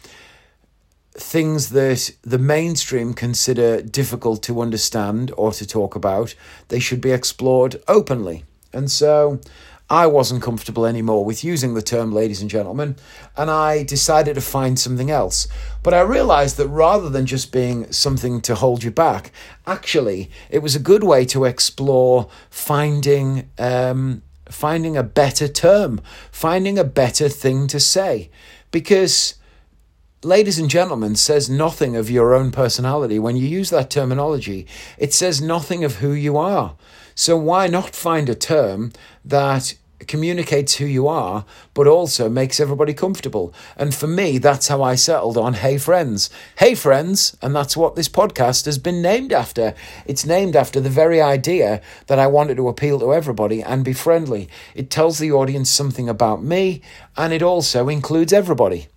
things 1.14 1.70
that 1.70 2.12
the 2.23 2.38
mainstream 2.38 3.14
consider 3.14 3.83
difficult 3.83 4.42
to 4.44 4.61
understand 4.61 5.33
or 5.37 5.53
to 5.53 5.66
talk 5.66 5.94
about, 5.94 6.35
they 6.68 6.79
should 6.79 7.01
be 7.01 7.11
explored 7.11 7.83
openly. 7.88 8.44
And 8.73 8.90
so 8.90 9.40
I 9.90 10.07
wasn't 10.07 10.42
comfortable 10.42 10.87
anymore 10.87 11.24
with 11.24 11.42
using 11.42 11.74
the 11.74 11.83
term 11.83 12.12
ladies 12.12 12.40
and 12.40 12.48
gentlemen, 12.48 12.94
and 13.37 13.50
I 13.50 13.83
decided 13.83 14.37
to 14.37 14.40
find 14.40 14.79
something 14.79 15.11
else. 15.11 15.48
But 15.83 15.94
I 15.94 16.00
realized 16.00 16.57
that 16.59 16.68
rather 16.68 17.11
than 17.11 17.26
just 17.26 17.50
being 17.50 17.90
something 17.90 18.40
to 18.42 18.55
hold 18.55 18.85
you 18.85 18.92
back, 18.92 19.33
actually, 19.66 20.31
it 20.48 20.61
was 20.61 20.76
a 20.76 20.81
good 20.81 21.03
way 21.03 21.24
to 21.26 21.44
explore 21.44 22.29
finding. 22.48 23.50
Um, 23.59 24.22
finding 24.48 24.96
a 24.96 25.03
better 25.05 25.46
term, 25.46 26.00
finding 26.33 26.76
a 26.76 26.83
better 26.83 27.29
thing 27.29 27.68
to 27.68 27.79
say. 27.79 28.31
Because 28.72 29.35
ladies 30.22 30.59
and 30.59 30.68
gentlemen 30.68 31.16
says 31.16 31.48
nothing 31.48 31.96
of 31.96 32.11
your 32.11 32.35
own 32.35 32.50
personality. 32.50 33.18
When 33.18 33.37
you 33.37 33.46
use 33.46 33.70
that 33.70 33.90
terminology, 33.90 34.66
it 34.98 35.14
says 35.14 35.40
nothing 35.40 35.85
of 35.85 35.96
who 35.96 36.12
you 36.12 36.37
are. 36.37 36.74
So 37.20 37.37
why 37.37 37.66
not 37.66 37.94
find 37.94 38.30
a 38.30 38.35
term 38.35 38.94
that 39.26 39.74
communicates 40.09 40.76
who 40.76 40.87
you 40.87 41.06
are, 41.06 41.44
but 41.74 41.87
also 41.87 42.30
makes 42.30 42.59
everybody 42.59 42.94
comfortable. 42.94 43.52
And 43.76 43.94
for 43.94 44.06
me, 44.06 44.38
that's 44.38 44.68
how 44.68 44.83
I 44.83 44.94
settled 44.94 45.37
on 45.37 45.52
Hey 45.52 45.76
Friends. 45.76 46.30
Hey 46.56 46.74
Friends, 46.74 47.37
and 47.42 47.54
that's 47.54 47.76
what 47.76 47.94
this 47.94 48.09
podcast 48.09 48.64
has 48.64 48.78
been 48.78 49.02
named 49.02 49.35
after. 49.35 49.74
It's 50.06 50.24
named 50.24 50.56
after 50.56 50.80
the 50.80 50.88
very 50.88 51.20
idea 51.20 51.83
that 52.06 52.18
I 52.18 52.26
wanted 52.26 52.56
to 52.56 52.68
appeal 52.68 52.98
to 53.00 53.12
everybody 53.12 53.62
and 53.62 53.85
be 53.85 53.92
friendly. 53.92 54.48
It 54.74 54.88
tells 54.88 55.18
the 55.18 55.30
audience 55.30 55.68
something 55.68 56.09
about 56.09 56.42
me, 56.42 56.80
and 57.18 57.35
it 57.35 57.42
also 57.42 57.90
includes 57.90 58.33
everybody. 58.33 58.88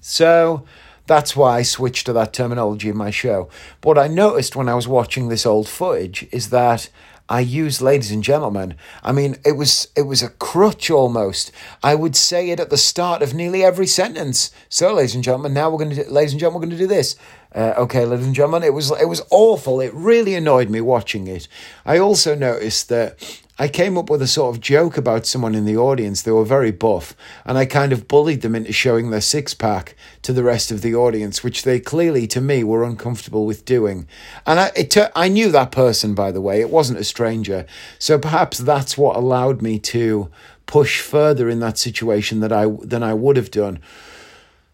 So 0.00 0.64
that's 1.06 1.36
why 1.36 1.58
I 1.58 1.62
switched 1.62 2.06
to 2.06 2.12
that 2.14 2.32
terminology 2.32 2.88
in 2.88 2.96
my 2.96 3.10
show. 3.10 3.50
What 3.82 3.98
I 3.98 4.06
noticed 4.06 4.56
when 4.56 4.68
I 4.68 4.74
was 4.74 4.88
watching 4.88 5.28
this 5.28 5.44
old 5.44 5.68
footage 5.68 6.26
is 6.32 6.48
that 6.48 6.88
I 7.30 7.40
used 7.40 7.80
ladies 7.80 8.10
and 8.10 8.24
gentlemen. 8.24 8.74
I 9.04 9.12
mean, 9.12 9.36
it 9.44 9.52
was 9.52 9.86
it 9.96 10.02
was 10.02 10.20
a 10.20 10.30
crutch 10.30 10.90
almost. 10.90 11.52
I 11.80 11.94
would 11.94 12.16
say 12.16 12.50
it 12.50 12.58
at 12.58 12.70
the 12.70 12.76
start 12.76 13.22
of 13.22 13.34
nearly 13.34 13.62
every 13.62 13.86
sentence. 13.86 14.50
So, 14.68 14.92
ladies 14.92 15.14
and 15.14 15.22
gentlemen, 15.22 15.54
now 15.54 15.70
we're 15.70 15.78
going 15.78 15.94
to, 15.94 16.10
ladies 16.12 16.32
and 16.32 16.40
gentlemen, 16.40 16.60
we're 16.60 16.66
going 16.66 16.78
to 16.78 16.84
do 16.84 16.88
this. 16.88 17.14
Uh, 17.54 17.74
okay, 17.78 18.04
ladies 18.04 18.26
and 18.26 18.34
gentlemen, 18.34 18.64
it 18.64 18.74
was 18.74 18.90
it 19.00 19.08
was 19.08 19.22
awful. 19.30 19.80
It 19.80 19.94
really 19.94 20.34
annoyed 20.34 20.70
me 20.70 20.80
watching 20.80 21.28
it. 21.28 21.46
I 21.86 21.98
also 21.98 22.34
noticed 22.34 22.88
that 22.88 23.16
I 23.60 23.68
came 23.68 23.98
up 23.98 24.08
with 24.08 24.22
a 24.22 24.26
sort 24.26 24.56
of 24.56 24.62
joke 24.62 24.96
about 24.96 25.26
someone 25.26 25.54
in 25.54 25.66
the 25.66 25.76
audience. 25.76 26.22
They 26.22 26.30
were 26.30 26.46
very 26.46 26.70
buff, 26.70 27.14
and 27.44 27.58
I 27.58 27.66
kind 27.66 27.92
of 27.92 28.08
bullied 28.08 28.40
them 28.40 28.54
into 28.54 28.72
showing 28.72 29.10
their 29.10 29.20
six 29.20 29.52
pack 29.52 29.94
to 30.22 30.32
the 30.32 30.42
rest 30.42 30.70
of 30.70 30.80
the 30.80 30.94
audience, 30.94 31.44
which 31.44 31.64
they 31.64 31.78
clearly, 31.78 32.26
to 32.28 32.40
me, 32.40 32.64
were 32.64 32.84
uncomfortable 32.84 33.44
with 33.44 33.66
doing. 33.66 34.08
And 34.46 34.60
I, 34.60 34.72
it, 34.74 34.96
I 35.14 35.28
knew 35.28 35.52
that 35.52 35.72
person, 35.72 36.14
by 36.14 36.32
the 36.32 36.40
way. 36.40 36.62
It 36.62 36.70
wasn't 36.70 37.00
a 37.00 37.04
stranger. 37.04 37.66
So 37.98 38.18
perhaps 38.18 38.56
that's 38.56 38.96
what 38.96 39.16
allowed 39.16 39.60
me 39.60 39.78
to 39.80 40.30
push 40.64 41.02
further 41.02 41.50
in 41.50 41.60
that 41.60 41.76
situation 41.76 42.40
that 42.40 42.52
I 42.54 42.64
than 42.64 43.02
I 43.02 43.12
would 43.12 43.36
have 43.36 43.50
done. 43.50 43.80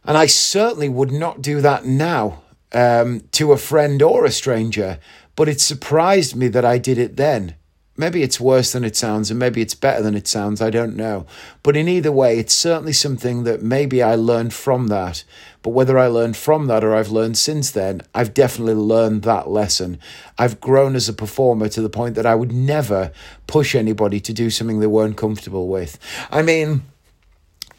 And 0.04 0.16
I 0.16 0.26
certainly 0.26 0.88
would 0.88 1.10
not 1.10 1.42
do 1.42 1.60
that 1.60 1.86
now 1.86 2.44
um, 2.70 3.22
to 3.32 3.50
a 3.50 3.56
friend 3.56 4.00
or 4.00 4.24
a 4.24 4.30
stranger. 4.30 5.00
But 5.34 5.48
it 5.48 5.60
surprised 5.60 6.36
me 6.36 6.46
that 6.46 6.64
I 6.64 6.78
did 6.78 6.98
it 6.98 7.16
then 7.16 7.56
Maybe 7.96 8.22
it's 8.22 8.38
worse 8.38 8.72
than 8.72 8.84
it 8.84 8.94
sounds, 8.94 9.30
and 9.30 9.38
maybe 9.38 9.62
it's 9.62 9.74
better 9.74 10.02
than 10.02 10.14
it 10.14 10.28
sounds. 10.28 10.60
I 10.60 10.70
don't 10.70 10.96
know. 10.96 11.26
But 11.62 11.76
in 11.76 11.88
either 11.88 12.12
way, 12.12 12.38
it's 12.38 12.54
certainly 12.54 12.92
something 12.92 13.44
that 13.44 13.62
maybe 13.62 14.02
I 14.02 14.14
learned 14.14 14.52
from 14.52 14.88
that. 14.88 15.24
But 15.62 15.70
whether 15.70 15.98
I 15.98 16.06
learned 16.06 16.36
from 16.36 16.66
that 16.66 16.84
or 16.84 16.94
I've 16.94 17.10
learned 17.10 17.38
since 17.38 17.70
then, 17.70 18.02
I've 18.14 18.34
definitely 18.34 18.74
learned 18.74 19.22
that 19.22 19.48
lesson. 19.48 19.98
I've 20.38 20.60
grown 20.60 20.94
as 20.94 21.08
a 21.08 21.14
performer 21.14 21.68
to 21.70 21.80
the 21.80 21.88
point 21.88 22.14
that 22.16 22.26
I 22.26 22.34
would 22.34 22.52
never 22.52 23.12
push 23.46 23.74
anybody 23.74 24.20
to 24.20 24.32
do 24.32 24.50
something 24.50 24.78
they 24.78 24.86
weren't 24.86 25.16
comfortable 25.16 25.66
with. 25.68 25.98
I 26.30 26.42
mean, 26.42 26.82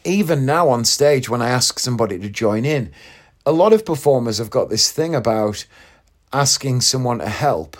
even 0.04 0.44
now 0.44 0.68
on 0.68 0.84
stage, 0.84 1.28
when 1.28 1.42
I 1.42 1.48
ask 1.48 1.78
somebody 1.78 2.18
to 2.18 2.28
join 2.28 2.64
in, 2.64 2.90
a 3.46 3.52
lot 3.52 3.72
of 3.72 3.86
performers 3.86 4.38
have 4.38 4.50
got 4.50 4.68
this 4.68 4.92
thing 4.92 5.14
about 5.14 5.64
asking 6.32 6.82
someone 6.82 7.18
to 7.20 7.28
help 7.28 7.76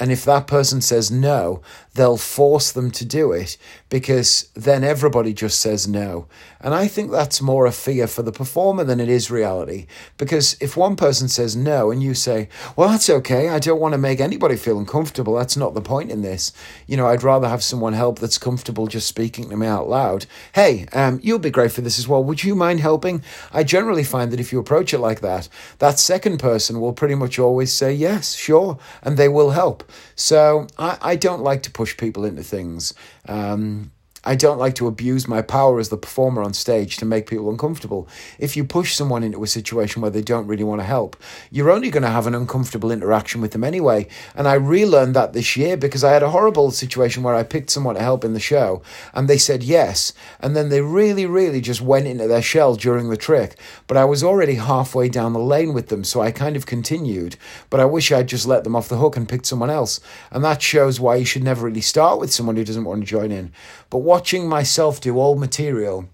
and 0.00 0.10
if 0.10 0.24
that 0.24 0.46
person 0.46 0.80
says 0.80 1.10
no, 1.10 1.60
they'll 1.94 2.16
force 2.16 2.72
them 2.72 2.90
to 2.90 3.04
do 3.04 3.32
it 3.32 3.58
because 3.90 4.48
then 4.54 4.82
everybody 4.82 5.34
just 5.34 5.60
says 5.60 5.86
no. 5.86 6.26
And 6.62 6.74
I 6.74 6.88
think 6.88 7.10
that's 7.10 7.42
more 7.42 7.66
a 7.66 7.72
fear 7.72 8.06
for 8.06 8.22
the 8.22 8.32
performer 8.32 8.84
than 8.84 9.00
it 9.00 9.08
is 9.08 9.30
reality. 9.30 9.86
Because 10.16 10.56
if 10.60 10.76
one 10.76 10.96
person 10.96 11.28
says 11.28 11.54
no 11.54 11.90
and 11.90 12.02
you 12.02 12.14
say, 12.14 12.48
well, 12.76 12.88
that's 12.88 13.10
okay, 13.10 13.48
I 13.48 13.58
don't 13.58 13.80
want 13.80 13.92
to 13.92 13.98
make 13.98 14.20
anybody 14.20 14.56
feel 14.56 14.78
uncomfortable, 14.78 15.34
that's 15.34 15.56
not 15.56 15.74
the 15.74 15.82
point 15.82 16.10
in 16.10 16.22
this. 16.22 16.52
You 16.86 16.96
know, 16.96 17.06
I'd 17.06 17.22
rather 17.22 17.48
have 17.48 17.62
someone 17.62 17.92
help 17.92 18.18
that's 18.18 18.38
comfortable 18.38 18.86
just 18.86 19.08
speaking 19.08 19.50
to 19.50 19.56
me 19.56 19.66
out 19.66 19.88
loud. 19.88 20.24
Hey, 20.54 20.86
um, 20.92 21.20
you'll 21.22 21.38
be 21.38 21.50
great 21.50 21.72
for 21.72 21.82
this 21.82 21.98
as 21.98 22.08
well. 22.08 22.24
Would 22.24 22.44
you 22.44 22.54
mind 22.54 22.80
helping? 22.80 23.22
I 23.52 23.64
generally 23.64 24.04
find 24.04 24.30
that 24.32 24.40
if 24.40 24.52
you 24.52 24.58
approach 24.58 24.94
it 24.94 24.98
like 24.98 25.20
that, 25.20 25.48
that 25.78 25.98
second 25.98 26.38
person 26.38 26.80
will 26.80 26.92
pretty 26.94 27.14
much 27.14 27.38
always 27.38 27.74
say 27.74 27.92
yes, 27.92 28.34
sure, 28.34 28.78
and 29.02 29.16
they 29.16 29.28
will 29.28 29.50
help. 29.50 29.89
So 30.14 30.66
I, 30.78 30.98
I 31.00 31.16
don't 31.16 31.42
like 31.42 31.62
to 31.64 31.70
push 31.70 31.96
people 31.96 32.24
into 32.24 32.42
things. 32.42 32.94
Um, 33.28 33.92
I 34.22 34.34
don't 34.34 34.58
like 34.58 34.74
to 34.74 34.86
abuse 34.86 35.26
my 35.26 35.40
power 35.40 35.80
as 35.80 35.88
the 35.88 35.96
performer 35.96 36.42
on 36.42 36.52
stage 36.52 36.98
to 36.98 37.06
make 37.06 37.26
people 37.26 37.48
uncomfortable. 37.48 38.06
If 38.38 38.54
you 38.54 38.64
push 38.64 38.94
someone 38.94 39.22
into 39.22 39.42
a 39.42 39.46
situation 39.46 40.02
where 40.02 40.10
they 40.10 40.20
don't 40.20 40.46
really 40.46 40.62
want 40.62 40.82
to 40.82 40.86
help, 40.86 41.16
you're 41.50 41.70
only 41.70 41.88
going 41.88 42.02
to 42.02 42.10
have 42.10 42.26
an 42.26 42.34
uncomfortable 42.34 42.92
interaction 42.92 43.40
with 43.40 43.52
them 43.52 43.64
anyway. 43.64 44.08
And 44.34 44.46
I 44.46 44.54
relearned 44.54 45.16
that 45.16 45.32
this 45.32 45.56
year 45.56 45.74
because 45.78 46.04
I 46.04 46.12
had 46.12 46.22
a 46.22 46.30
horrible 46.30 46.70
situation 46.70 47.22
where 47.22 47.34
I 47.34 47.42
picked 47.42 47.70
someone 47.70 47.94
to 47.94 48.02
help 48.02 48.22
in 48.22 48.34
the 48.34 48.40
show 48.40 48.82
and 49.14 49.26
they 49.26 49.38
said 49.38 49.62
yes. 49.62 50.12
And 50.38 50.54
then 50.54 50.68
they 50.68 50.82
really, 50.82 51.24
really 51.24 51.62
just 51.62 51.80
went 51.80 52.06
into 52.06 52.28
their 52.28 52.42
shell 52.42 52.74
during 52.74 53.08
the 53.08 53.16
trick. 53.16 53.56
But 53.86 53.96
I 53.96 54.04
was 54.04 54.22
already 54.22 54.56
halfway 54.56 55.08
down 55.08 55.32
the 55.32 55.38
lane 55.38 55.72
with 55.72 55.88
them, 55.88 56.04
so 56.04 56.20
I 56.20 56.30
kind 56.30 56.56
of 56.56 56.66
continued. 56.66 57.36
But 57.70 57.80
I 57.80 57.86
wish 57.86 58.12
I'd 58.12 58.28
just 58.28 58.46
let 58.46 58.64
them 58.64 58.76
off 58.76 58.88
the 58.90 58.98
hook 58.98 59.16
and 59.16 59.26
picked 59.26 59.46
someone 59.46 59.70
else. 59.70 59.98
And 60.30 60.44
that 60.44 60.60
shows 60.60 61.00
why 61.00 61.16
you 61.16 61.24
should 61.24 61.42
never 61.42 61.64
really 61.64 61.80
start 61.80 62.20
with 62.20 62.30
someone 62.30 62.56
who 62.56 62.64
doesn't 62.64 62.84
want 62.84 63.00
to 63.00 63.06
join 63.06 63.32
in. 63.32 63.52
But 63.88 63.98
watching 64.10 64.48
myself 64.48 65.00
do 65.00 65.20
old 65.20 65.38
material, 65.38 66.08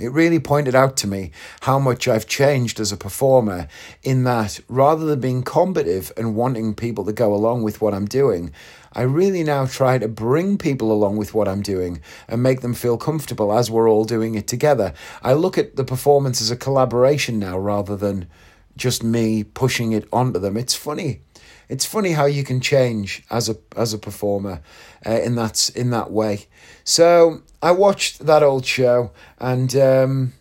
it 0.00 0.10
really 0.10 0.40
pointed 0.40 0.74
out 0.74 0.96
to 0.96 1.06
me 1.06 1.30
how 1.60 1.78
much 1.78 2.08
I've 2.08 2.26
changed 2.26 2.80
as 2.80 2.90
a 2.90 2.96
performer 2.96 3.68
in 4.02 4.24
that 4.24 4.58
rather 4.68 5.06
than 5.06 5.20
being 5.20 5.44
combative 5.44 6.10
and 6.16 6.34
wanting 6.34 6.74
people 6.74 7.04
to 7.04 7.12
go 7.12 7.32
along 7.32 7.62
with 7.62 7.80
what 7.80 7.94
I'm 7.94 8.06
doing, 8.06 8.50
I 8.92 9.02
really 9.02 9.44
now 9.44 9.64
try 9.64 9.96
to 9.98 10.08
bring 10.08 10.58
people 10.58 10.90
along 10.90 11.16
with 11.16 11.34
what 11.34 11.46
I'm 11.46 11.62
doing 11.62 12.00
and 12.26 12.42
make 12.42 12.62
them 12.62 12.74
feel 12.74 12.96
comfortable 12.96 13.56
as 13.56 13.70
we're 13.70 13.88
all 13.88 14.04
doing 14.04 14.34
it 14.34 14.48
together. 14.48 14.92
I 15.22 15.34
look 15.34 15.56
at 15.56 15.76
the 15.76 15.84
performance 15.84 16.40
as 16.40 16.50
a 16.50 16.56
collaboration 16.56 17.38
now 17.38 17.56
rather 17.56 17.96
than 17.96 18.26
just 18.76 19.04
me 19.04 19.44
pushing 19.44 19.92
it 19.92 20.08
onto 20.12 20.40
them. 20.40 20.56
It's 20.56 20.74
funny 20.74 21.20
it's 21.74 21.84
funny 21.84 22.12
how 22.12 22.26
you 22.26 22.44
can 22.44 22.60
change 22.60 23.24
as 23.30 23.48
a 23.48 23.56
as 23.76 23.92
a 23.92 23.98
performer 23.98 24.62
uh, 25.04 25.20
in 25.26 25.34
that 25.34 25.70
in 25.74 25.90
that 25.90 26.12
way. 26.12 26.46
So 26.84 27.42
I 27.60 27.72
watched 27.72 28.20
that 28.26 28.44
old 28.44 28.64
show, 28.64 29.10
and 29.38 29.74
um, 29.74 30.32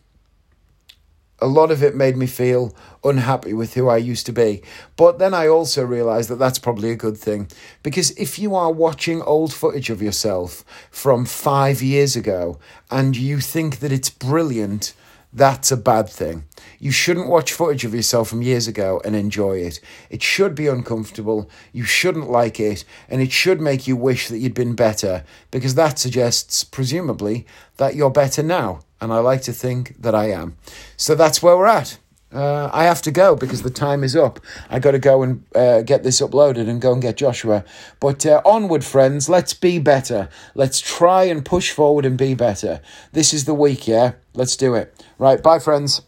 a 1.39 1.47
lot 1.47 1.71
of 1.71 1.81
it 1.81 1.95
made 1.95 2.15
me 2.15 2.27
feel 2.27 2.75
unhappy 3.03 3.51
with 3.51 3.73
who 3.73 3.89
I 3.89 3.97
used 3.97 4.27
to 4.27 4.31
be. 4.31 4.61
But 4.95 5.17
then 5.17 5.33
I 5.33 5.47
also 5.47 5.83
realised 5.83 6.29
that 6.29 6.37
that's 6.37 6.59
probably 6.59 6.91
a 6.91 7.03
good 7.05 7.17
thing 7.17 7.47
because 7.81 8.11
if 8.11 8.37
you 8.37 8.53
are 8.53 8.71
watching 8.71 9.23
old 9.23 9.51
footage 9.53 9.89
of 9.89 10.03
yourself 10.03 10.63
from 10.91 11.25
five 11.25 11.81
years 11.81 12.15
ago 12.15 12.59
and 12.91 13.17
you 13.17 13.39
think 13.39 13.79
that 13.79 13.91
it's 13.91 14.11
brilliant 14.11 14.93
that's 15.33 15.71
a 15.71 15.77
bad 15.77 16.07
thing. 16.07 16.45
You 16.79 16.91
shouldn't 16.91 17.27
watch 17.27 17.53
footage 17.53 17.85
of 17.85 17.95
yourself 17.95 18.29
from 18.29 18.41
years 18.41 18.67
ago 18.67 19.01
and 19.03 19.15
enjoy 19.15 19.57
it. 19.57 19.79
It 20.09 20.21
should 20.21 20.53
be 20.53 20.67
uncomfortable, 20.67 21.49
you 21.71 21.83
shouldn't 21.83 22.29
like 22.29 22.59
it, 22.59 22.85
and 23.09 23.21
it 23.21 23.31
should 23.31 23.59
make 23.59 23.87
you 23.87 23.95
wish 23.95 24.27
that 24.27 24.37
you'd 24.37 24.53
been 24.53 24.75
better, 24.75 25.23
because 25.49 25.75
that 25.75 25.97
suggests, 25.97 26.63
presumably, 26.63 27.47
that 27.77 27.95
you're 27.95 28.11
better 28.11 28.43
now. 28.43 28.81
And 29.01 29.11
I 29.11 29.19
like 29.19 29.41
to 29.43 29.53
think 29.53 30.01
that 30.01 30.15
I 30.15 30.29
am. 30.31 30.55
So 30.95 31.15
that's 31.15 31.41
where 31.41 31.57
we're 31.57 31.65
at. 31.65 31.97
Uh, 32.33 32.69
I 32.73 32.85
have 32.85 33.01
to 33.03 33.11
go 33.11 33.35
because 33.35 33.61
the 33.61 33.69
time 33.69 34.03
is 34.03 34.15
up. 34.15 34.39
I 34.69 34.79
got 34.79 34.91
to 34.91 34.99
go 34.99 35.21
and 35.21 35.43
uh, 35.53 35.81
get 35.81 36.03
this 36.03 36.19
uploaded 36.19 36.67
and 36.67 36.81
go 36.81 36.91
and 36.91 37.01
get 37.01 37.17
Joshua. 37.17 37.63
But 37.99 38.25
uh, 38.25 38.41
onward, 38.43 38.83
friends. 38.83 39.29
Let's 39.29 39.53
be 39.53 39.77
better. 39.77 40.29
Let's 40.55 40.79
try 40.79 41.25
and 41.25 41.45
push 41.45 41.71
forward 41.71 42.05
and 42.05 42.17
be 42.17 42.33
better. 42.33 42.81
This 43.11 43.33
is 43.33 43.45
the 43.45 43.53
week, 43.53 43.87
yeah? 43.87 44.13
Let's 44.33 44.55
do 44.55 44.73
it. 44.73 44.92
Right. 45.17 45.41
Bye, 45.41 45.59
friends. 45.59 46.01